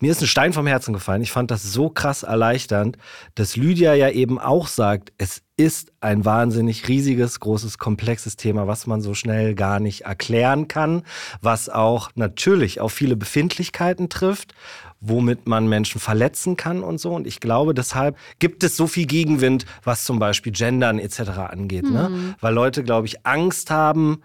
mir 0.00 0.10
ist 0.10 0.22
ein 0.22 0.26
Stein 0.26 0.52
vom 0.52 0.66
Herzen 0.66 0.92
gefallen. 0.94 1.22
Ich 1.22 1.30
fand 1.30 1.50
das 1.50 1.62
so 1.62 1.90
krass 1.90 2.22
erleichternd, 2.22 2.96
dass 3.34 3.56
Lydia 3.56 3.94
ja 3.94 4.08
eben 4.10 4.38
auch 4.38 4.66
sagt, 4.66 5.12
es 5.18 5.42
ist 5.56 5.92
ein 6.00 6.24
wahnsinnig 6.24 6.88
riesiges, 6.88 7.38
großes, 7.38 7.76
komplexes 7.76 8.36
Thema, 8.36 8.66
was 8.66 8.86
man 8.86 9.02
so 9.02 9.12
schnell 9.12 9.54
gar 9.54 9.78
nicht 9.78 10.02
erklären 10.02 10.68
kann, 10.68 11.02
was 11.42 11.68
auch 11.68 12.10
natürlich 12.14 12.80
auf 12.80 12.92
viele 12.92 13.16
Befindlichkeiten 13.16 14.08
trifft 14.08 14.54
womit 15.00 15.48
man 15.48 15.66
Menschen 15.68 16.00
verletzen 16.00 16.56
kann 16.56 16.82
und 16.82 17.00
so. 17.00 17.12
Und 17.12 17.26
ich 17.26 17.40
glaube, 17.40 17.74
deshalb 17.74 18.16
gibt 18.38 18.62
es 18.62 18.76
so 18.76 18.86
viel 18.86 19.06
Gegenwind, 19.06 19.64
was 19.82 20.04
zum 20.04 20.18
Beispiel 20.18 20.52
Gendern 20.52 20.98
etc. 20.98 21.20
angeht. 21.48 21.84
Mhm. 21.84 21.92
Ne? 21.92 22.34
Weil 22.40 22.54
Leute, 22.54 22.84
glaube 22.84 23.06
ich, 23.06 23.26
Angst 23.26 23.70
haben, 23.70 24.22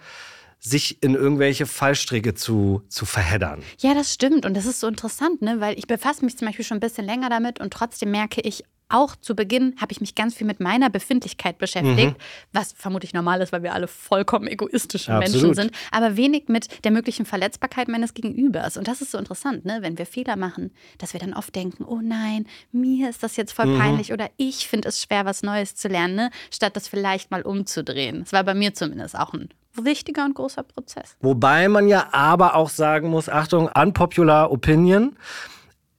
sich 0.66 1.02
in 1.04 1.14
irgendwelche 1.14 1.66
Fallstricke 1.66 2.34
zu, 2.34 2.82
zu 2.90 3.06
verheddern. 3.06 3.62
Ja, 3.80 3.94
das 3.94 4.12
stimmt. 4.14 4.46
Und 4.46 4.56
das 4.56 4.66
ist 4.66 4.80
so 4.80 4.88
interessant, 4.88 5.42
ne? 5.42 5.60
weil 5.60 5.78
ich 5.78 5.88
befasse 5.88 6.26
mich 6.26 6.38
zum 6.38 6.48
Beispiel 6.48 6.66
schon 6.66 6.78
ein 6.78 6.82
bisschen 6.82 7.06
länger 7.06 7.30
damit 7.30 7.60
und 7.60 7.72
trotzdem 7.72 8.12
merke 8.12 8.42
ich 8.42 8.64
auch 8.90 9.16
zu 9.16 9.36
Beginn 9.36 9.76
habe 9.80 9.92
ich 9.92 10.02
mich 10.02 10.16
ganz 10.16 10.36
viel 10.36 10.46
mit 10.46 10.60
meiner 10.60 10.90
Befindlichkeit 10.90 11.58
beschäftigt, 11.58 12.18
mhm. 12.18 12.22
was 12.54 12.74
vermutlich 12.74 13.14
normal 13.14 13.42
ist, 13.42 13.52
weil 13.52 13.64
wir 13.64 13.74
alle 13.74 13.88
vollkommen 13.88 14.48
egoistische 14.48 15.14
Absolut. 15.14 15.42
Menschen 15.42 15.54
sind, 15.56 15.72
aber 15.92 16.18
wenig 16.18 16.48
mit 16.48 16.84
der 16.86 16.92
möglichen 16.92 17.26
Verletzbarkeit 17.26 17.88
meines 17.88 18.14
Gegenübers. 18.14 18.78
Und 18.78 18.88
das 18.88 19.02
ist 19.02 19.12
so 19.12 19.18
interessant, 19.18 19.66
ne? 19.66 19.80
wenn 19.82 19.98
wir 19.98 20.06
Fehler 20.06 20.36
machen, 20.36 20.72
dass 20.98 21.14
wir 21.14 21.20
dann 21.20 21.34
oft 21.34 21.56
denken, 21.56 21.84
oh 21.84 22.00
nein, 22.02 22.46
mir 22.72 23.10
ist 23.10 23.24
das 23.24 23.36
jetzt 23.38 23.54
voll 23.54 23.68
mhm. 23.68 23.80
peinlich 23.80 24.14
oder 24.14 24.30
ich 24.38 24.68
finde 24.68 24.90
es 24.90 25.02
schwer, 25.02 25.26
was 25.26 25.44
Neues 25.44 25.76
zu 25.76 25.88
lernen, 25.88 26.16
ne? 26.16 26.30
statt 26.52 26.76
das 26.76 26.88
vielleicht 26.88 27.32
mal 27.32 27.42
umzudrehen. 27.42 28.22
Das 28.22 28.34
war 28.34 28.44
bei 28.44 28.54
mir 28.54 28.74
zumindest 28.74 29.18
auch 29.18 29.34
ein 29.34 29.50
wichtiger 29.74 30.26
und 30.26 30.36
großer 30.36 30.64
Prozess. 30.64 31.18
Wobei 31.22 31.68
man 31.68 31.88
ja 31.88 32.10
aber 32.12 32.56
auch 32.56 32.70
sagen 32.70 33.10
muss, 33.10 33.30
Achtung, 33.30 33.70
unpopular 33.70 34.52
opinion. 34.52 35.18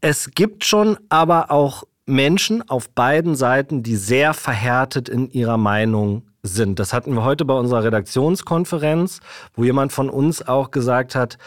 Es 0.00 0.30
gibt 0.30 0.64
schon 0.64 0.98
aber 1.08 1.50
auch 1.50 1.84
Menschen 2.06 2.68
auf 2.68 2.88
beiden 2.90 3.34
Seiten, 3.34 3.82
die 3.82 3.96
sehr 3.96 4.32
verhärtet 4.32 5.08
in 5.08 5.28
ihrer 5.28 5.58
Meinung 5.58 6.22
sind. 6.46 6.78
Das 6.78 6.92
hatten 6.92 7.14
wir 7.14 7.24
heute 7.24 7.44
bei 7.44 7.54
unserer 7.54 7.84
Redaktionskonferenz, 7.84 9.20
wo 9.54 9.64
jemand 9.64 9.92
von 9.92 10.08
uns 10.10 10.46
auch 10.46 10.70
gesagt 10.70 11.14
hat, 11.14 11.38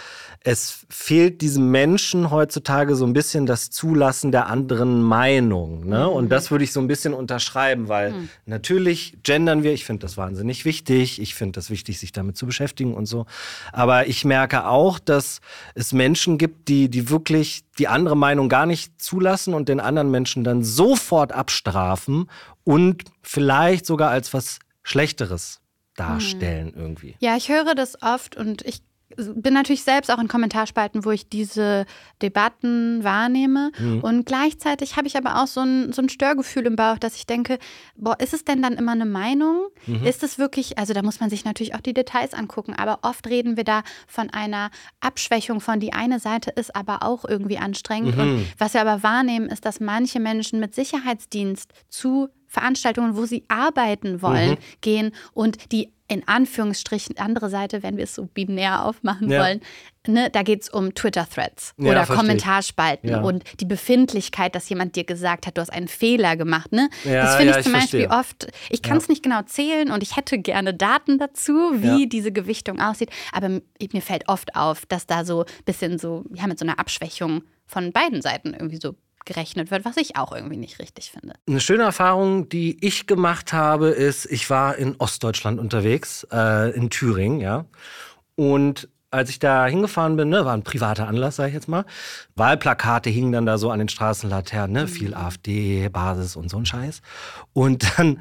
es 0.42 0.86
fehlt 0.90 1.42
diesem 1.42 1.70
Menschen 1.70 2.32
heutzutage 2.32 2.96
so 2.96 3.06
ein 3.06 3.12
bisschen 3.12 3.46
das 3.46 3.72
Zulassen 3.72 4.32
der 4.32 4.48
anderen 4.48 5.04
Meinung. 5.04 5.86
Ne? 5.86 6.06
Mhm. 6.06 6.14
Und 6.14 6.30
das 6.30 6.50
würde 6.50 6.64
ich 6.64 6.72
so 6.72 6.80
ein 6.80 6.88
bisschen 6.88 7.14
unterschreiben, 7.14 7.90
weil 7.90 8.12
mhm. 8.12 8.30
natürlich 8.46 9.18
gendern 9.24 9.64
wir. 9.64 9.74
Ich 9.74 9.84
finde 9.84 10.02
das 10.02 10.16
wahnsinnig 10.16 10.64
wichtig. 10.64 11.22
Ich 11.22 11.36
finde 11.36 11.54
das 11.54 11.70
wichtig, 11.70 12.00
sich 12.00 12.14
damit 12.14 12.38
zu 12.38 12.46
beschäftigen 12.46 12.94
und 12.94 13.06
so. 13.06 13.26
Aber 13.74 14.08
ich 14.08 14.24
merke 14.24 14.66
auch, 14.66 14.98
dass 14.98 15.42
es 15.76 15.92
Menschen 15.92 16.38
gibt, 16.38 16.70
die, 16.70 16.90
die 16.90 17.10
wirklich 17.10 17.66
die 17.78 17.90
andere 17.90 18.16
Meinung 18.16 18.48
gar 18.48 18.66
nicht 18.66 19.02
zulassen 19.02 19.54
und 19.54 19.68
den 19.68 19.82
anderen 19.82 20.10
Menschen 20.10 20.46
dann 20.46 20.64
sofort 20.64 21.34
abstrafen 21.34 22.30
und 22.64 23.04
vielleicht 23.24 23.86
sogar 23.86 24.10
als 24.10 24.34
was 24.34 24.60
Schlechteres 24.90 25.62
darstellen 25.96 26.72
mhm. 26.76 26.82
irgendwie. 26.82 27.16
Ja, 27.20 27.36
ich 27.36 27.50
höre 27.50 27.76
das 27.76 28.02
oft 28.02 28.36
und 28.36 28.62
ich 28.64 28.82
bin 29.18 29.54
natürlich 29.54 29.84
selbst 29.84 30.12
auch 30.12 30.20
in 30.20 30.28
Kommentarspalten, 30.28 31.04
wo 31.04 31.12
ich 31.12 31.30
diese 31.30 31.86
Debatten 32.22 33.04
wahrnehme. 33.04 33.72
Mhm. 33.80 34.02
Und 34.02 34.26
gleichzeitig 34.26 34.98
habe 34.98 35.08
ich 35.08 35.18
aber 35.18 35.42
auch 35.42 35.48
so 35.48 35.62
ein, 35.62 35.92
so 35.94 36.02
ein 36.02 36.10
Störgefühl 36.10 36.66
im 36.68 36.76
Bauch, 36.76 37.00
dass 37.00 37.16
ich 37.16 37.26
denke, 37.26 37.58
boah, 37.96 38.20
ist 38.20 38.34
es 38.34 38.46
denn 38.46 38.62
dann 38.62 38.74
immer 38.74 38.92
eine 38.92 39.06
Meinung? 39.06 39.70
Mhm. 39.88 40.06
Ist 40.06 40.24
es 40.24 40.38
wirklich, 40.38 40.78
also 40.78 40.94
da 40.94 41.02
muss 41.02 41.20
man 41.20 41.30
sich 41.30 41.44
natürlich 41.44 41.76
auch 41.76 41.82
die 41.82 41.94
Details 41.94 42.34
angucken, 42.34 42.74
aber 42.74 43.00
oft 43.02 43.28
reden 43.28 43.58
wir 43.58 43.64
da 43.64 43.82
von 44.08 44.30
einer 44.30 44.70
Abschwächung 45.00 45.60
von 45.60 45.80
die 45.80 45.94
eine 45.94 46.20
Seite 46.20 46.52
ist 46.52 46.76
aber 46.76 47.04
auch 47.04 47.26
irgendwie 47.26 47.58
anstrengend. 47.58 48.16
Mhm. 48.16 48.22
Und 48.22 48.46
was 48.60 48.74
wir 48.76 48.82
aber 48.82 49.02
wahrnehmen, 49.02 49.50
ist, 49.50 49.66
dass 49.66 49.80
manche 49.80 50.20
Menschen 50.20 50.60
mit 50.60 50.76
Sicherheitsdienst 50.76 51.74
zu 51.90 52.30
Veranstaltungen, 52.50 53.16
wo 53.16 53.26
sie 53.26 53.46
arbeiten 53.48 54.22
wollen, 54.22 54.52
mhm. 54.52 54.58
gehen 54.82 55.12
und 55.34 55.72
die 55.72 55.94
in 56.10 56.28
Anführungsstrichen 56.28 57.18
andere 57.20 57.50
Seite, 57.50 57.84
wenn 57.84 57.96
wir 57.96 58.04
es 58.04 58.16
so 58.16 58.26
binär 58.26 58.84
aufmachen 58.84 59.30
ja. 59.30 59.42
wollen, 59.42 59.62
ne, 60.08 60.32
da 60.32 60.42
geht 60.42 60.64
es 60.64 60.70
um 60.70 60.96
Twitter-Threads 60.96 61.76
ja, 61.78 61.92
oder 61.92 62.06
Kommentarspalten 62.08 63.10
ja. 63.12 63.22
und 63.22 63.44
die 63.60 63.66
Befindlichkeit, 63.66 64.56
dass 64.56 64.68
jemand 64.70 64.96
dir 64.96 65.04
gesagt 65.04 65.46
hat, 65.46 65.56
du 65.56 65.62
hast 65.62 65.70
einen 65.70 65.88
Fehler 65.88 66.36
gemacht. 66.36 66.72
Ne? 66.72 66.90
das 67.06 67.36
finde 67.36 67.58
ich 67.58 67.64
zum 67.64 67.76
ich 67.76 67.80
Beispiel 67.80 68.08
oft, 68.08 68.48
ich 68.72 68.82
kann 68.82 68.98
es 68.98 69.08
nicht 69.08 69.22
genau 69.22 69.44
zählen 69.44 69.92
und 69.92 70.02
ich 70.02 70.18
hätte 70.18 70.40
gerne 70.40 70.74
Daten 70.74 71.20
dazu, 71.20 71.54
wie 71.76 72.08
diese 72.08 72.32
Gewichtung 72.32 72.82
aussieht, 72.82 73.12
aber 73.32 73.50
mir 73.50 74.02
fällt 74.02 74.28
oft 74.28 74.56
auf, 74.56 74.88
dass 74.88 75.06
da 75.06 75.24
so 75.24 75.42
ein 75.42 75.64
bisschen 75.66 76.00
so, 76.00 76.26
ja, 76.34 76.48
mit 76.48 76.58
so 76.58 76.66
einer 76.66 76.80
Abschwächung 76.80 77.44
von 77.68 77.92
beiden 77.92 78.24
Seiten 78.24 78.54
irgendwie 78.54 78.80
so 78.82 78.96
gerechnet 79.30 79.70
wird, 79.72 79.86
was 79.86 79.96
ich 79.98 80.16
auch 80.18 80.34
irgendwie 80.34 80.58
nicht 80.58 80.80
richtig 80.80 81.12
finde. 81.12 81.36
Eine 81.48 81.62
schöne 81.62 81.84
Erfahrung, 81.84 82.50
die 82.50 82.84
ich 82.86 83.08
gemacht 83.08 83.54
habe, 83.54 83.90
ist, 83.90 84.26
ich 84.26 84.50
war 84.50 84.76
in 84.76 84.96
Ostdeutschland 84.98 85.60
unterwegs, 85.60 86.28
äh, 86.32 86.72
in 86.72 86.90
Thüringen, 86.90 87.40
ja. 87.40 87.66
Und 88.36 88.90
als 89.12 89.30
ich 89.30 89.40
da 89.40 89.66
hingefahren 89.66 90.16
bin, 90.18 90.30
ne, 90.30 90.46
war 90.46 90.54
ein 90.54 90.64
privater 90.64 91.08
Anlass, 91.08 91.38
sage 91.38 91.50
ich 91.50 91.56
jetzt 91.56 91.68
mal. 91.68 91.86
Wahlplakate 92.36 93.10
hingen 93.10 93.32
dann 93.32 93.46
da 93.46 93.58
so 93.58 93.72
an 93.72 93.80
den 93.80 93.90
Straßenlaternen, 93.90 94.74
ne, 94.74 94.88
viel. 94.88 95.14
AfD, 95.14 95.90
Basis 95.90 96.36
und 96.36 96.50
so 96.50 96.58
ein 96.58 96.66
Scheiß. 96.66 97.02
Und 97.54 97.98
dann 97.98 98.20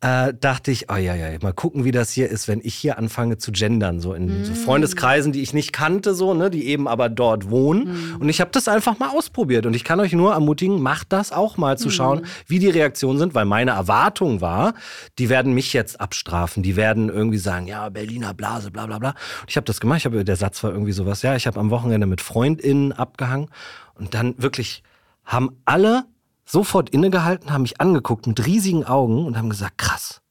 äh, 0.00 0.32
dachte 0.32 0.70
ich, 0.70 0.90
oh 0.90 0.96
ja, 0.96 1.16
ja, 1.16 1.36
mal 1.42 1.52
gucken, 1.52 1.84
wie 1.84 1.90
das 1.90 2.12
hier 2.12 2.28
ist, 2.28 2.46
wenn 2.46 2.60
ich 2.62 2.74
hier 2.74 2.98
anfange 2.98 3.38
zu 3.38 3.50
gendern, 3.50 3.98
so 3.98 4.14
in 4.14 4.42
mm. 4.42 4.44
so 4.44 4.54
Freundeskreisen, 4.54 5.32
die 5.32 5.42
ich 5.42 5.52
nicht 5.52 5.72
kannte, 5.72 6.14
so, 6.14 6.34
ne, 6.34 6.50
die 6.50 6.68
eben 6.68 6.86
aber 6.86 7.08
dort 7.08 7.50
wohnen. 7.50 8.14
Mm. 8.14 8.20
Und 8.20 8.28
ich 8.28 8.40
habe 8.40 8.52
das 8.52 8.68
einfach 8.68 9.00
mal 9.00 9.08
ausprobiert. 9.08 9.66
Und 9.66 9.74
ich 9.74 9.82
kann 9.82 9.98
euch 9.98 10.12
nur 10.12 10.32
ermutigen, 10.32 10.80
macht 10.80 11.12
das 11.12 11.32
auch 11.32 11.56
mal 11.56 11.78
zu 11.78 11.90
schauen, 11.90 12.20
mm. 12.20 12.26
wie 12.46 12.60
die 12.60 12.68
Reaktionen 12.68 13.18
sind, 13.18 13.34
weil 13.34 13.44
meine 13.44 13.72
Erwartung 13.72 14.40
war, 14.40 14.74
die 15.18 15.28
werden 15.28 15.52
mich 15.52 15.72
jetzt 15.72 16.00
abstrafen, 16.00 16.62
die 16.62 16.76
werden 16.76 17.08
irgendwie 17.08 17.38
sagen, 17.38 17.66
ja, 17.66 17.88
Berliner 17.88 18.34
Blase, 18.34 18.70
bla 18.70 18.86
bla 18.86 19.00
bla. 19.00 19.10
Und 19.10 19.50
ich 19.50 19.56
habe 19.56 19.64
das 19.64 19.80
gemacht, 19.80 19.98
ich 19.98 20.06
hab, 20.06 20.12
der 20.24 20.36
Satz 20.36 20.62
war 20.62 20.70
irgendwie 20.70 20.92
sowas, 20.92 21.22
ja, 21.22 21.34
ich 21.34 21.48
habe 21.48 21.58
am 21.58 21.70
Wochenende 21.70 22.06
mit 22.06 22.20
FreundInnen 22.20 22.92
abgehangen 22.92 23.48
und 23.94 24.14
dann 24.14 24.34
wirklich 24.38 24.84
haben 25.24 25.50
alle 25.64 26.04
sofort 26.48 26.90
innegehalten, 26.90 27.52
haben 27.52 27.62
mich 27.62 27.80
angeguckt 27.80 28.26
mit 28.26 28.44
riesigen 28.46 28.84
Augen 28.84 29.26
und 29.26 29.36
haben 29.36 29.50
gesagt, 29.50 29.78
krass. 29.78 30.22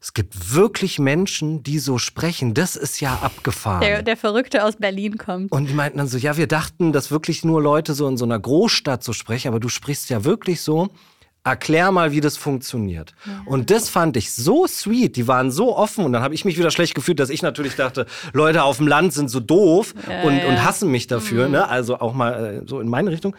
Es 0.00 0.12
gibt 0.12 0.54
wirklich 0.54 0.98
Menschen, 0.98 1.62
die 1.62 1.78
so 1.78 1.98
sprechen. 1.98 2.54
Das 2.54 2.76
ist 2.76 3.00
ja 3.00 3.18
abgefahren. 3.22 3.80
Der, 3.80 4.02
der 4.02 4.16
Verrückte 4.16 4.64
aus 4.64 4.76
Berlin 4.76 5.16
kommt. 5.18 5.50
Und 5.50 5.68
die 5.68 5.74
meinten 5.74 5.98
dann 5.98 6.08
so, 6.08 6.18
ja, 6.18 6.36
wir 6.36 6.46
dachten, 6.46 6.92
dass 6.92 7.10
wirklich 7.10 7.44
nur 7.44 7.62
Leute 7.62 7.94
so 7.94 8.06
in 8.06 8.16
so 8.16 8.24
einer 8.26 8.38
Großstadt 8.38 9.02
so 9.02 9.12
sprechen, 9.12 9.48
aber 9.48 9.58
du 9.58 9.68
sprichst 9.68 10.10
ja 10.10 10.24
wirklich 10.24 10.60
so 10.60 10.88
erklär 11.46 11.92
mal, 11.92 12.10
wie 12.10 12.20
das 12.20 12.36
funktioniert. 12.36 13.14
Ja. 13.24 13.42
Und 13.46 13.70
das 13.70 13.88
fand 13.88 14.16
ich 14.16 14.32
so 14.32 14.66
sweet. 14.66 15.16
Die 15.16 15.28
waren 15.28 15.50
so 15.52 15.76
offen 15.76 16.04
und 16.04 16.12
dann 16.12 16.22
habe 16.22 16.34
ich 16.34 16.44
mich 16.44 16.58
wieder 16.58 16.72
schlecht 16.72 16.94
gefühlt, 16.94 17.20
dass 17.20 17.30
ich 17.30 17.40
natürlich 17.40 17.76
dachte, 17.76 18.06
Leute 18.32 18.64
auf 18.64 18.78
dem 18.78 18.88
Land 18.88 19.12
sind 19.12 19.28
so 19.28 19.38
doof 19.38 19.94
ja, 20.08 20.22
und, 20.22 20.36
ja. 20.36 20.48
und 20.48 20.64
hassen 20.64 20.90
mich 20.90 21.06
dafür. 21.06 21.46
Mhm. 21.46 21.52
Ne? 21.52 21.68
Also 21.68 22.00
auch 22.00 22.14
mal 22.14 22.62
äh, 22.62 22.62
so 22.66 22.80
in 22.80 22.88
meine 22.88 23.12
Richtung. 23.12 23.36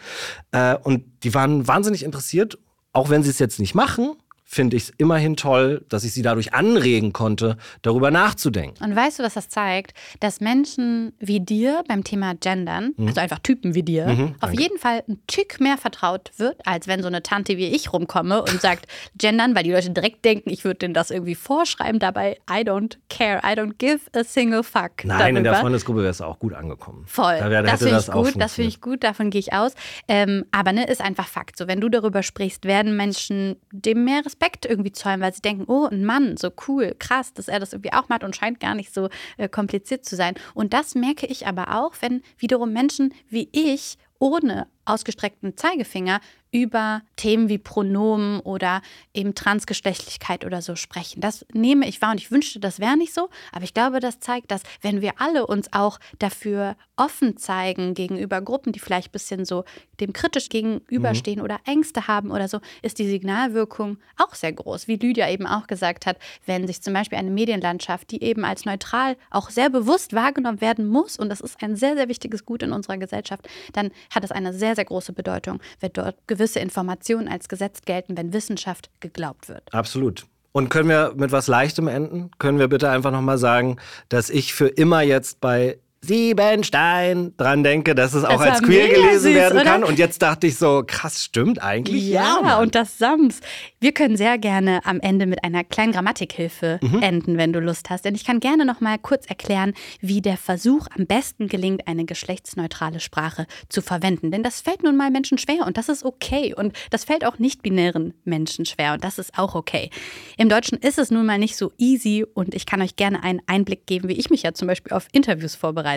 Äh, 0.52 0.76
und 0.76 1.04
die 1.22 1.34
waren 1.34 1.68
wahnsinnig 1.68 2.02
interessiert, 2.02 2.58
auch 2.92 3.10
wenn 3.10 3.22
sie 3.22 3.30
es 3.30 3.38
jetzt 3.38 3.60
nicht 3.60 3.74
machen 3.74 4.16
finde 4.50 4.78
ich 4.78 4.84
es 4.84 4.92
immerhin 4.96 5.36
toll, 5.36 5.84
dass 5.90 6.04
ich 6.04 6.14
sie 6.14 6.22
dadurch 6.22 6.54
anregen 6.54 7.12
konnte, 7.12 7.58
darüber 7.82 8.10
nachzudenken. 8.10 8.82
Und 8.82 8.96
weißt 8.96 9.18
du, 9.18 9.22
was 9.22 9.34
das 9.34 9.50
zeigt? 9.50 9.92
Dass 10.20 10.40
Menschen 10.40 11.12
wie 11.20 11.38
dir 11.38 11.84
beim 11.86 12.02
Thema 12.02 12.34
Gendern, 12.34 12.94
mhm. 12.96 13.08
also 13.08 13.20
einfach 13.20 13.40
Typen 13.40 13.74
wie 13.74 13.82
dir, 13.82 14.06
mhm, 14.06 14.34
auf 14.40 14.54
jeden 14.54 14.78
Fall 14.78 15.04
ein 15.06 15.18
Tick 15.26 15.60
mehr 15.60 15.76
vertraut 15.76 16.32
wird, 16.38 16.66
als 16.66 16.88
wenn 16.88 17.02
so 17.02 17.08
eine 17.08 17.22
Tante 17.22 17.58
wie 17.58 17.66
ich 17.66 17.92
rumkomme 17.92 18.40
und 18.40 18.60
sagt 18.62 18.86
Gendern, 19.18 19.54
weil 19.54 19.64
die 19.64 19.70
Leute 19.70 19.90
direkt 19.90 20.24
denken, 20.24 20.48
ich 20.48 20.64
würde 20.64 20.78
denen 20.78 20.94
das 20.94 21.10
irgendwie 21.10 21.34
vorschreiben. 21.34 22.00
Dabei, 22.00 22.38
I 22.50 22.62
don't 22.62 22.96
care, 23.10 23.40
I 23.44 23.52
don't 23.54 23.74
give 23.76 24.00
a 24.14 24.24
single 24.24 24.62
fuck. 24.62 25.04
Nein, 25.04 25.18
darüber. 25.18 25.38
in 25.38 25.44
der 25.44 25.54
Freundesgruppe 25.56 26.00
wäre 26.00 26.10
es 26.10 26.22
auch 26.22 26.38
gut 26.38 26.54
angekommen. 26.54 27.04
Voll. 27.06 27.36
Da 27.38 27.50
wär, 27.50 27.62
das 27.62 27.82
finde 27.82 27.98
ich 28.00 28.10
gut, 28.10 28.32
das 28.40 28.54
finde 28.54 28.68
ich 28.68 28.80
gut, 28.80 29.04
davon 29.04 29.28
gehe 29.28 29.40
ich 29.40 29.52
aus. 29.52 29.74
Ähm, 30.08 30.46
aber 30.52 30.72
ne, 30.72 30.86
ist 30.86 31.02
einfach 31.02 31.28
Fakt. 31.28 31.58
So, 31.58 31.68
wenn 31.68 31.82
du 31.82 31.90
darüber 31.90 32.22
sprichst, 32.22 32.64
werden 32.64 32.96
Menschen 32.96 33.56
dem 33.72 34.04
mehr 34.04 34.24
Respekt 34.24 34.37
Respekt 34.38 34.66
irgendwie 34.66 34.92
zollen, 34.92 35.20
weil 35.20 35.34
sie 35.34 35.42
denken, 35.42 35.64
oh, 35.66 35.86
ein 35.86 36.04
Mann, 36.04 36.36
so 36.36 36.50
cool, 36.68 36.94
krass, 36.98 37.32
dass 37.32 37.48
er 37.48 37.58
das 37.58 37.72
irgendwie 37.72 37.92
auch 37.92 38.08
macht 38.08 38.22
und 38.22 38.36
scheint 38.36 38.60
gar 38.60 38.74
nicht 38.74 38.94
so 38.94 39.08
äh, 39.36 39.48
kompliziert 39.48 40.04
zu 40.04 40.14
sein. 40.14 40.34
Und 40.54 40.72
das 40.72 40.94
merke 40.94 41.26
ich 41.26 41.46
aber 41.46 41.74
auch, 41.76 41.94
wenn 42.00 42.22
wiederum 42.38 42.72
Menschen 42.72 43.12
wie 43.28 43.48
ich 43.52 43.98
ohne 44.20 44.68
ausgestreckten 44.88 45.56
Zeigefinger 45.56 46.20
über 46.50 47.02
Themen 47.16 47.48
wie 47.48 47.58
Pronomen 47.58 48.40
oder 48.40 48.80
eben 49.12 49.34
Transgeschlechtlichkeit 49.34 50.44
oder 50.44 50.62
so 50.62 50.76
sprechen. 50.76 51.20
Das 51.20 51.44
nehme 51.52 51.86
ich 51.86 52.00
wahr 52.00 52.12
und 52.12 52.20
ich 52.20 52.30
wünschte, 52.30 52.58
das 52.58 52.80
wäre 52.80 52.96
nicht 52.96 53.12
so, 53.12 53.28
aber 53.52 53.64
ich 53.64 53.74
glaube, 53.74 54.00
das 54.00 54.20
zeigt, 54.20 54.50
dass 54.50 54.62
wenn 54.80 55.02
wir 55.02 55.20
alle 55.20 55.46
uns 55.46 55.72
auch 55.72 55.98
dafür 56.18 56.76
offen 56.96 57.36
zeigen 57.36 57.94
gegenüber 57.94 58.40
Gruppen, 58.40 58.72
die 58.72 58.80
vielleicht 58.80 59.08
ein 59.08 59.12
bisschen 59.12 59.44
so 59.44 59.64
dem 60.00 60.12
kritisch 60.12 60.48
gegenüberstehen 60.48 61.38
mhm. 61.38 61.44
oder 61.44 61.58
Ängste 61.64 62.08
haben 62.08 62.30
oder 62.30 62.48
so, 62.48 62.60
ist 62.82 62.98
die 62.98 63.08
Signalwirkung 63.08 63.98
auch 64.16 64.34
sehr 64.34 64.52
groß. 64.52 64.88
Wie 64.88 64.96
Lydia 64.96 65.30
eben 65.30 65.46
auch 65.46 65.66
gesagt 65.66 66.06
hat, 66.06 66.18
wenn 66.46 66.66
sich 66.66 66.82
zum 66.82 66.94
Beispiel 66.94 67.18
eine 67.18 67.30
Medienlandschaft, 67.30 68.10
die 68.10 68.22
eben 68.22 68.44
als 68.44 68.64
neutral 68.64 69.16
auch 69.30 69.50
sehr 69.50 69.70
bewusst 69.70 70.14
wahrgenommen 70.14 70.60
werden 70.60 70.88
muss, 70.88 71.18
und 71.18 71.28
das 71.28 71.40
ist 71.40 71.62
ein 71.62 71.76
sehr, 71.76 71.94
sehr 71.94 72.08
wichtiges 72.08 72.44
Gut 72.44 72.62
in 72.62 72.72
unserer 72.72 72.96
Gesellschaft, 72.96 73.48
dann 73.72 73.90
hat 74.10 74.24
es 74.24 74.32
eine 74.32 74.52
sehr, 74.52 74.74
sehr 74.78 74.84
große 74.84 75.12
Bedeutung, 75.12 75.60
wenn 75.80 75.92
dort 75.92 76.16
gewisse 76.28 76.60
Informationen 76.60 77.28
als 77.28 77.48
Gesetz 77.48 77.82
gelten, 77.82 78.16
wenn 78.16 78.32
Wissenschaft 78.32 78.90
geglaubt 79.00 79.48
wird. 79.48 79.62
Absolut. 79.74 80.26
Und 80.52 80.70
können 80.70 80.88
wir 80.88 81.12
mit 81.16 81.32
was 81.32 81.46
Leichtem 81.46 81.88
enden? 81.88 82.30
Können 82.38 82.58
wir 82.58 82.68
bitte 82.68 82.88
einfach 82.90 83.10
nochmal 83.10 83.38
sagen, 83.38 83.76
dass 84.08 84.30
ich 84.30 84.54
für 84.54 84.68
immer 84.68 85.02
jetzt 85.02 85.40
bei 85.40 85.78
Siebenstein 86.00 87.32
dran 87.36 87.62
denke, 87.64 87.94
dass 87.94 88.14
es 88.14 88.24
auch 88.24 88.38
Das 88.42 88.52
als 88.58 88.62
queer 88.62 88.88
gelesen 88.88 89.20
süß, 89.22 89.34
werden 89.34 89.58
oder? 89.60 89.64
kann. 89.64 89.84
Und 89.84 89.98
jetzt 89.98 90.22
dachte 90.22 90.46
ich 90.46 90.56
so, 90.56 90.84
krass, 90.86 91.22
stimmt 91.24 91.62
eigentlich. 91.62 92.08
Ja, 92.08 92.40
Mann. 92.42 92.62
und 92.62 92.74
das 92.74 92.98
Sams. 92.98 93.40
Wir 93.80 93.92
können 93.92 94.16
sehr 94.16 94.38
gerne 94.38 94.80
am 94.84 95.00
Ende 95.00 95.26
mit 95.26 95.42
einer 95.44 95.64
kleinen 95.64 95.92
Grammatikhilfe 95.92 96.78
Mhm. 96.82 97.02
enden, 97.02 97.36
wenn 97.38 97.52
du 97.52 97.60
Lust 97.60 97.90
hast. 97.90 98.04
Denn 98.04 98.14
ich 98.14 98.24
kann 98.24 98.40
gerne 98.40 98.64
noch 98.64 98.80
mal 98.80 98.98
kurz 98.98 99.26
erklären, 99.26 99.74
wie 100.00 100.20
der 100.20 100.36
Versuch 100.36 100.86
am 100.96 101.06
besten 101.06 101.48
gelingt, 101.48 101.86
eine 101.88 102.04
geschlechtsneutrale 102.04 103.00
Sprache 103.00 103.46
zu 103.68 103.82
verwenden. 103.82 104.30
Denn 104.30 104.42
das 104.42 104.60
fällt 104.60 104.82
nun 104.84 104.96
mal 104.96 105.10
Menschen 105.10 105.38
schwer 105.38 105.66
und 105.66 105.76
das 105.76 105.88
ist 105.88 106.04
okay. 106.04 106.54
Und 106.56 106.76
das 106.90 107.04
fällt 107.04 107.24
auch 107.24 107.38
nicht-binären 107.38 108.14
Menschen 108.24 108.64
schwer 108.66 108.92
und 108.94 109.02
das 109.04 109.18
ist 109.18 109.36
auch 109.38 109.54
okay. 109.54 109.90
Im 110.36 110.48
Deutschen 110.48 110.78
ist 110.78 110.98
es 110.98 111.10
nun 111.10 111.26
mal 111.26 111.38
nicht 111.38 111.56
so 111.56 111.72
easy 111.78 112.24
und 112.34 112.54
ich 112.54 112.66
kann 112.66 112.80
euch 112.82 112.96
gerne 112.96 113.22
einen 113.22 113.40
Einblick 113.46 113.86
geben, 113.86 114.08
wie 114.08 114.14
ich 114.18 114.30
mich 114.30 114.42
ja 114.42 114.52
zum 114.54 114.68
Beispiel 114.68 114.92
auf 114.92 115.08
Interviews 115.12 115.54
vorbereite. 115.56 115.87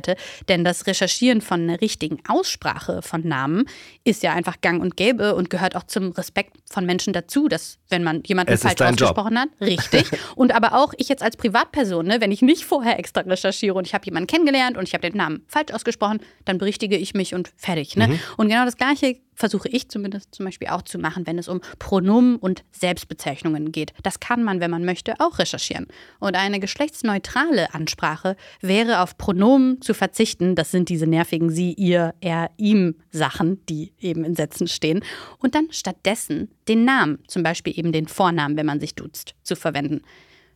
Denn 0.50 0.64
das 0.64 0.88
Recherchieren 0.88 1.42
von 1.42 1.62
einer 1.62 1.82
richtigen 1.82 2.20
Aussprache 2.28 3.02
von 3.02 3.28
Namen 3.28 3.66
ist 4.04 4.24
ja 4.24 4.34
einfach 4.34 4.62
gang 4.62 4.82
und 4.82 4.98
gäbe 4.98 5.36
und 5.36 5.50
gehört 5.50 5.76
auch 5.76 5.84
zum 5.84 6.12
Respekt 6.12 6.58
von 6.70 6.86
Menschen 6.86 7.14
dazu, 7.14 7.48
dass 7.48 7.78
wenn 7.90 8.04
man 8.04 8.24
jemanden 8.26 8.54
Es 8.54 8.62
falsch 8.62 8.76
dein 8.76 8.96
Job. 8.96 9.10
ausgesprochen 9.10 9.40
hat, 9.40 9.50
richtig. 9.60 10.10
und 10.36 10.54
aber 10.54 10.74
auch 10.74 10.94
ich 10.98 11.10
jetzt 11.10 11.24
als 11.24 11.38
Privatperson, 11.38 12.06
ne, 12.06 12.22
wenn 12.22 12.32
ich 12.32 12.42
nicht 12.42 12.66
vorher 12.66 12.98
extra 13.00 13.22
recherchiere 13.22 13.76
und 13.76 13.88
ich 13.88 13.94
habe 13.94 14.06
jemanden 14.06 14.28
kennengelernt 14.28 14.78
und 14.78 14.88
ich 14.88 14.94
habe 14.94 15.10
den 15.10 15.18
Namen 15.18 15.44
falsch 15.48 15.72
ausgesprochen, 15.74 16.20
dann 16.46 16.58
berichtige 16.58 16.98
ich 16.98 17.14
mich 17.14 17.34
und 17.34 17.52
fertig. 17.58 17.96
Ne? 17.98 18.20
Und 18.38 18.50
genau 18.50 18.66
das 18.66 18.78
Gleiche 18.78 19.18
versuche 19.34 19.70
ich 19.70 19.90
zumindest 19.90 20.34
zum 20.34 20.46
Beispiel 20.46 20.70
auch 20.70 20.82
zu 20.82 21.00
machen, 21.00 21.26
wenn 21.26 21.38
es 21.38 21.48
um 21.48 21.62
Pronomen 21.80 22.36
und 22.36 22.64
Selbstbezeichnungen 22.72 23.72
geht. 23.72 23.94
Das 24.04 24.20
kann 24.20 24.44
man, 24.44 24.60
wenn 24.60 24.72
man 24.72 24.86
möchte, 24.86 25.16
auch 25.20 25.40
recherchieren. 25.40 25.88
Und 26.20 26.36
eine 26.36 26.60
geschlechtsneutrale 26.60 27.74
Ansprache 27.74 28.36
wäre 28.62 29.02
auf 29.02 29.18
Pronomen 29.18 29.82
zu 29.82 29.94
verzichten. 29.94 30.56
Das 30.56 30.72
sind 30.72 30.90
diese 30.90 31.08
nervigen 31.08 31.50
Sie, 31.50 31.74
Ihr, 31.74 32.14
Er, 32.22 32.52
Ihm 32.58 32.96
Sachen, 33.12 33.66
die 33.68 33.94
eben 34.00 34.24
in 34.24 34.36
Sätzen 34.36 34.68
stehen. 34.68 35.04
Und 35.40 35.56
dann 35.56 35.68
stattdessen 35.72 36.50
den 36.68 36.86
Namen, 36.86 37.20
zum 37.28 37.44
Beispiel 37.44 37.78
eben 37.78 37.92
den 37.92 38.08
Vornamen, 38.08 38.58
wenn 38.58 38.66
man 38.66 38.80
sich 38.80 38.96
duzt, 38.96 39.36
zu 39.44 39.56
verwenden. 39.56 40.02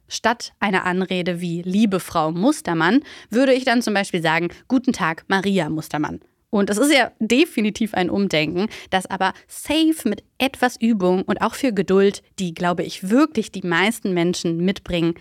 Statt 0.07 0.53
einer 0.59 0.85
Anrede 0.85 1.41
wie 1.41 1.63
Liebe 1.63 1.99
Frau 1.99 2.31
Mustermann 2.31 3.01
würde 3.31 3.53
ich 3.53 3.65
dann 3.65 3.81
zum 3.81 3.93
Beispiel 3.93 4.21
sagen, 4.21 4.49
Guten 4.67 4.93
Tag, 4.93 5.25
Maria 5.27 5.69
Mustermann. 5.69 6.19
Und 6.55 6.69
es 6.69 6.77
ist 6.77 6.93
ja 6.93 7.11
definitiv 7.19 7.93
ein 7.95 8.09
Umdenken, 8.09 8.69
das 8.89 9.05
aber 9.07 9.33
safe 9.45 10.07
mit 10.07 10.23
etwas 10.37 10.79
Übung 10.79 11.23
und 11.23 11.41
auch 11.41 11.53
für 11.53 11.73
Geduld, 11.73 12.23
die, 12.39 12.53
glaube 12.53 12.83
ich, 12.83 13.09
wirklich 13.09 13.51
die 13.51 13.67
meisten 13.67 14.13
Menschen 14.13 14.63
mitbringen, 14.63 15.15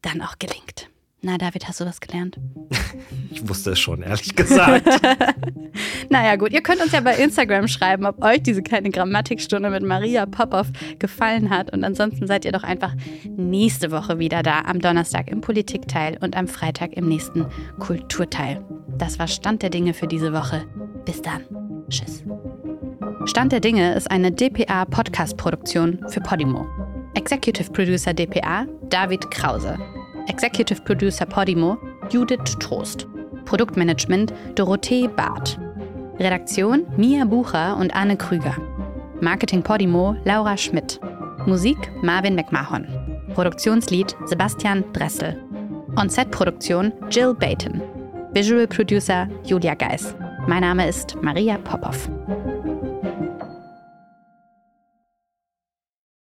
dann 0.00 0.22
auch 0.22 0.38
gelingt. 0.38 0.88
Na, 1.20 1.36
David, 1.36 1.68
hast 1.68 1.80
du 1.80 1.84
was 1.84 2.00
gelernt? 2.00 2.38
Ich 3.30 3.46
wusste 3.46 3.72
es 3.72 3.78
schon, 3.78 4.02
ehrlich 4.02 4.34
gesagt. 4.34 4.88
Naja, 6.08 6.36
gut, 6.36 6.52
ihr 6.52 6.62
könnt 6.62 6.80
uns 6.80 6.92
ja 6.92 7.00
bei 7.00 7.16
Instagram 7.16 7.68
schreiben, 7.68 8.06
ob 8.06 8.24
euch 8.24 8.42
diese 8.42 8.62
kleine 8.62 8.90
Grammatikstunde 8.90 9.68
mit 9.68 9.82
Maria 9.82 10.24
Popov 10.24 10.68
gefallen 10.98 11.50
hat. 11.50 11.70
Und 11.72 11.84
ansonsten 11.84 12.26
seid 12.26 12.46
ihr 12.46 12.52
doch 12.52 12.64
einfach 12.64 12.94
nächste 13.36 13.90
Woche 13.90 14.18
wieder 14.18 14.42
da, 14.42 14.62
am 14.62 14.80
Donnerstag 14.80 15.30
im 15.30 15.42
Politikteil 15.42 16.16
und 16.20 16.34
am 16.34 16.48
Freitag 16.48 16.94
im 16.94 17.06
nächsten 17.08 17.46
Kulturteil. 17.78 18.64
Das 18.98 19.18
war 19.18 19.28
Stand 19.28 19.62
der 19.62 19.70
Dinge 19.70 19.94
für 19.94 20.06
diese 20.06 20.32
Woche. 20.32 20.64
Bis 21.04 21.22
dann. 21.22 21.42
Tschüss. 21.88 22.24
Stand 23.26 23.52
der 23.52 23.60
Dinge 23.60 23.94
ist 23.94 24.10
eine 24.10 24.32
DPA-Podcast-Produktion 24.32 26.04
für 26.08 26.20
Podimo. 26.20 26.66
Executive 27.14 27.70
Producer 27.70 28.12
DPA 28.12 28.66
David 28.90 29.30
Krause. 29.30 29.76
Executive 30.26 30.82
Producer 30.82 31.26
Podimo 31.26 31.78
Judith 32.10 32.56
Trost. 32.58 33.06
Produktmanagement 33.44 34.32
Dorothee 34.56 35.08
Barth. 35.08 35.58
Redaktion 36.18 36.86
Mia 36.96 37.24
Bucher 37.24 37.76
und 37.76 37.94
Anne 37.94 38.16
Krüger. 38.16 38.56
Marketing 39.20 39.62
Podimo 39.62 40.16
Laura 40.24 40.56
Schmidt. 40.56 41.00
Musik 41.46 41.78
Marvin 42.02 42.34
McMahon. 42.34 42.86
Produktionslied 43.34 44.16
Sebastian 44.26 44.84
Dressel. 44.92 45.36
On-Set-Produktion 45.96 46.92
Jill 47.10 47.34
Bayton. 47.34 47.80
Visual 48.32 48.66
Producer 48.66 49.28
Julia 49.44 49.74
Geis. 49.74 50.14
Mein 50.46 50.60
Name 50.60 50.86
ist 50.86 51.16
Maria 51.22 51.58
Popov. 51.58 52.08